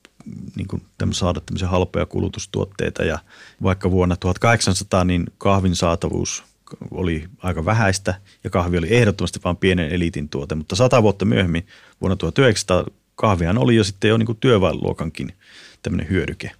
niin 0.56 0.68
kuin 0.68 0.82
saada 1.10 1.40
tämmöisiä 1.40 1.68
halpoja 1.68 2.06
kulutustuotteita. 2.06 3.04
Ja 3.04 3.18
vaikka 3.62 3.90
vuonna 3.90 4.16
1800 4.16 5.04
niin 5.04 5.26
kahvin 5.38 5.76
saatavuus 5.76 6.44
oli 6.90 7.24
aika 7.38 7.64
vähäistä 7.64 8.14
ja 8.44 8.50
kahvi 8.50 8.78
oli 8.78 8.96
ehdottomasti 8.96 9.40
vain 9.44 9.56
pienen 9.56 9.90
eliitin 9.90 10.28
tuote, 10.28 10.54
mutta 10.54 10.76
sata 10.76 11.02
vuotta 11.02 11.24
myöhemmin 11.24 11.66
vuonna 12.00 12.16
1900 12.16 12.84
kahvihan 13.14 13.58
oli 13.58 13.76
jo 13.76 13.84
sitten 13.84 14.08
jo 14.08 14.16
niin 14.16 14.36
työväenluokankin 14.40 15.32
tämmöinen 15.82 16.08
hyödyke. 16.08 16.50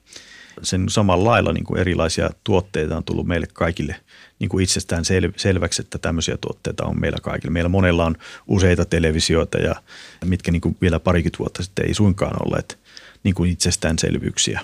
Sen 0.62 0.88
samalla 0.88 1.30
lailla 1.30 1.52
niin 1.52 1.64
kuin 1.64 1.80
erilaisia 1.80 2.30
tuotteita 2.44 2.96
on 2.96 3.04
tullut 3.04 3.26
meille 3.26 3.46
kaikille 3.52 3.96
niin 4.38 4.48
kuin 4.48 4.62
itsestään 4.62 5.04
sel- 5.04 5.32
selväksi, 5.36 5.82
että 5.82 5.98
tämmöisiä 5.98 6.36
tuotteita 6.40 6.84
on 6.84 7.00
meillä 7.00 7.18
kaikilla. 7.22 7.52
Meillä 7.52 7.68
monella 7.68 8.04
on 8.04 8.16
useita 8.46 8.84
televisioita 8.84 9.58
ja 9.58 9.74
mitkä 10.24 10.52
niin 10.52 10.60
kuin 10.60 10.76
vielä 10.80 11.00
parikymmentä 11.00 11.38
vuotta 11.38 11.62
sitten 11.62 11.86
ei 11.86 11.94
suinkaan 11.94 12.46
olleet 12.46 12.78
niin 13.24 13.34
kuin 13.34 13.50
itsestäänselvyyksiä. 13.50 14.60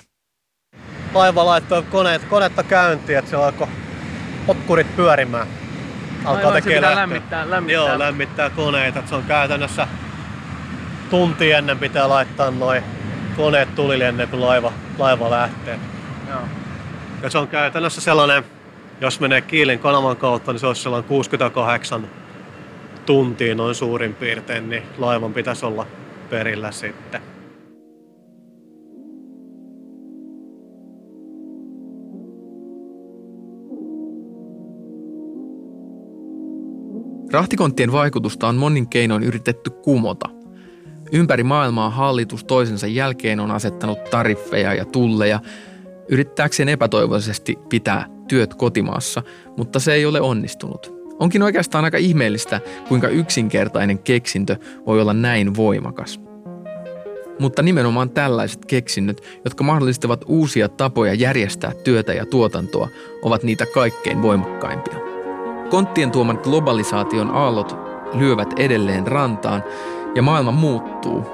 Laiva 1.13 1.45
laittoi 1.45 1.83
koneet, 1.83 2.23
konetta 2.23 2.63
käyntiin, 2.63 3.19
että 3.19 3.31
se 3.31 3.37
alkoi 3.37 3.67
potkurit 4.49 4.95
pyörimään. 4.95 5.47
Alkaa 6.25 6.51
tekemään 6.51 6.95
lämmittää, 6.95 7.49
lämmittää. 7.49 7.73
Joo, 7.73 7.99
lämmittää 7.99 8.49
koneita. 8.49 9.03
Se 9.05 9.15
on 9.15 9.23
käytännössä 9.23 9.87
tunti 11.09 11.51
ennen 11.51 11.79
pitää 11.79 12.09
laittaa 12.09 12.51
noin 12.51 12.83
koneet 13.37 13.75
tulille 13.75 14.07
ennen 14.07 14.27
kuin 14.27 14.41
laiva, 14.41 14.73
laiva 14.97 15.29
lähtee. 15.29 15.79
Joo. 16.29 16.39
Ja 17.23 17.29
se 17.29 17.37
on 17.37 17.47
käytännössä 17.47 18.01
sellainen, 18.01 18.43
jos 19.01 19.19
menee 19.19 19.41
Kiilin 19.41 19.79
kanavan 19.79 20.17
kautta, 20.17 20.51
niin 20.51 20.59
se 20.59 20.67
olisi 20.67 20.81
sellainen 20.81 21.07
68 21.07 22.07
tuntia 23.05 23.55
noin 23.55 23.75
suurin 23.75 24.13
piirtein, 24.13 24.69
niin 24.69 24.83
laivan 24.97 25.33
pitäisi 25.33 25.65
olla 25.65 25.85
perillä 26.29 26.71
sitten. 26.71 27.21
Rahtikonttien 37.31 37.91
vaikutusta 37.91 38.47
on 38.47 38.55
monin 38.55 38.87
keinoin 38.87 39.23
yritetty 39.23 39.69
kumota. 39.69 40.29
Ympäri 41.11 41.43
maailmaa 41.43 41.89
hallitus 41.89 42.43
toisensa 42.43 42.87
jälkeen 42.87 43.39
on 43.39 43.51
asettanut 43.51 44.03
tariffeja 44.03 44.73
ja 44.73 44.85
tulleja 44.85 45.39
yrittääkseen 46.09 46.69
epätoivoisesti 46.69 47.59
pitää 47.69 48.05
työt 48.27 48.53
kotimaassa, 48.53 49.23
mutta 49.57 49.79
se 49.79 49.93
ei 49.93 50.05
ole 50.05 50.21
onnistunut. 50.21 50.93
Onkin 51.19 51.43
oikeastaan 51.43 51.85
aika 51.85 51.97
ihmeellistä, 51.97 52.61
kuinka 52.87 53.07
yksinkertainen 53.07 53.99
keksintö 53.99 54.55
voi 54.85 55.01
olla 55.01 55.13
näin 55.13 55.55
voimakas. 55.55 56.19
Mutta 57.39 57.61
nimenomaan 57.61 58.09
tällaiset 58.09 58.65
keksinnöt, 58.65 59.21
jotka 59.45 59.63
mahdollistavat 59.63 60.25
uusia 60.27 60.69
tapoja 60.69 61.13
järjestää 61.13 61.71
työtä 61.83 62.13
ja 62.13 62.25
tuotantoa, 62.25 62.89
ovat 63.21 63.43
niitä 63.43 63.65
kaikkein 63.65 64.21
voimakkaimpia. 64.21 65.18
Konttien 65.69 66.11
tuoman 66.11 66.39
globalisaation 66.43 67.31
aallot 67.31 67.77
lyövät 68.13 68.53
edelleen 68.59 69.07
rantaan 69.07 69.63
ja 70.15 70.21
maailma 70.21 70.51
muuttuu. 70.51 71.25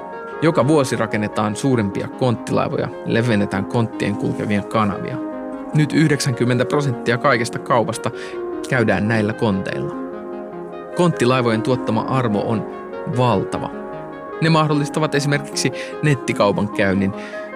Joka 0.42 0.68
vuosi 0.68 0.96
rakennetaan 0.96 1.56
suurempia 1.56 2.08
konttilaivoja 2.08 2.88
ja 3.06 3.14
levennetään 3.14 3.64
konttien 3.64 4.16
kulkevia 4.16 4.62
kanavia. 4.62 5.16
Nyt 5.74 5.92
90 5.92 6.64
prosenttia 6.64 7.18
kaikesta 7.18 7.58
kaupasta 7.58 8.10
käydään 8.68 9.08
näillä 9.08 9.32
konteilla. 9.32 9.94
Konttilaivojen 10.96 11.62
tuottama 11.62 12.00
arvo 12.00 12.42
on 12.46 12.66
valtava. 13.16 13.70
Ne 14.40 14.50
mahdollistavat 14.50 15.14
esimerkiksi 15.14 15.72
nettikaupan 16.02 16.68
käynnin, 16.68 17.12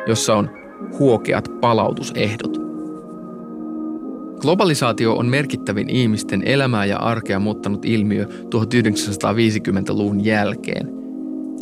jossa 0.07 0.35
on 0.35 0.51
huokeat 0.99 1.49
palautusehdot. 1.61 2.70
Globalisaatio 4.41 5.17
on 5.17 5.27
merkittävin 5.27 5.91
ihmisten 5.91 6.43
elämää 6.47 6.85
ja 6.85 6.99
arkea 6.99 7.39
muuttanut 7.39 7.85
ilmiö 7.85 8.25
1950-luvun 8.25 10.25
jälkeen. 10.25 10.89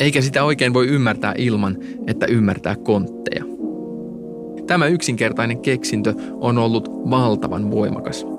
Eikä 0.00 0.20
sitä 0.20 0.44
oikein 0.44 0.74
voi 0.74 0.88
ymmärtää 0.88 1.34
ilman, 1.38 1.78
että 2.06 2.26
ymmärtää 2.26 2.76
kontteja. 2.76 3.44
Tämä 4.66 4.86
yksinkertainen 4.86 5.58
keksintö 5.58 6.14
on 6.40 6.58
ollut 6.58 6.88
valtavan 7.10 7.70
voimakas– 7.70 8.26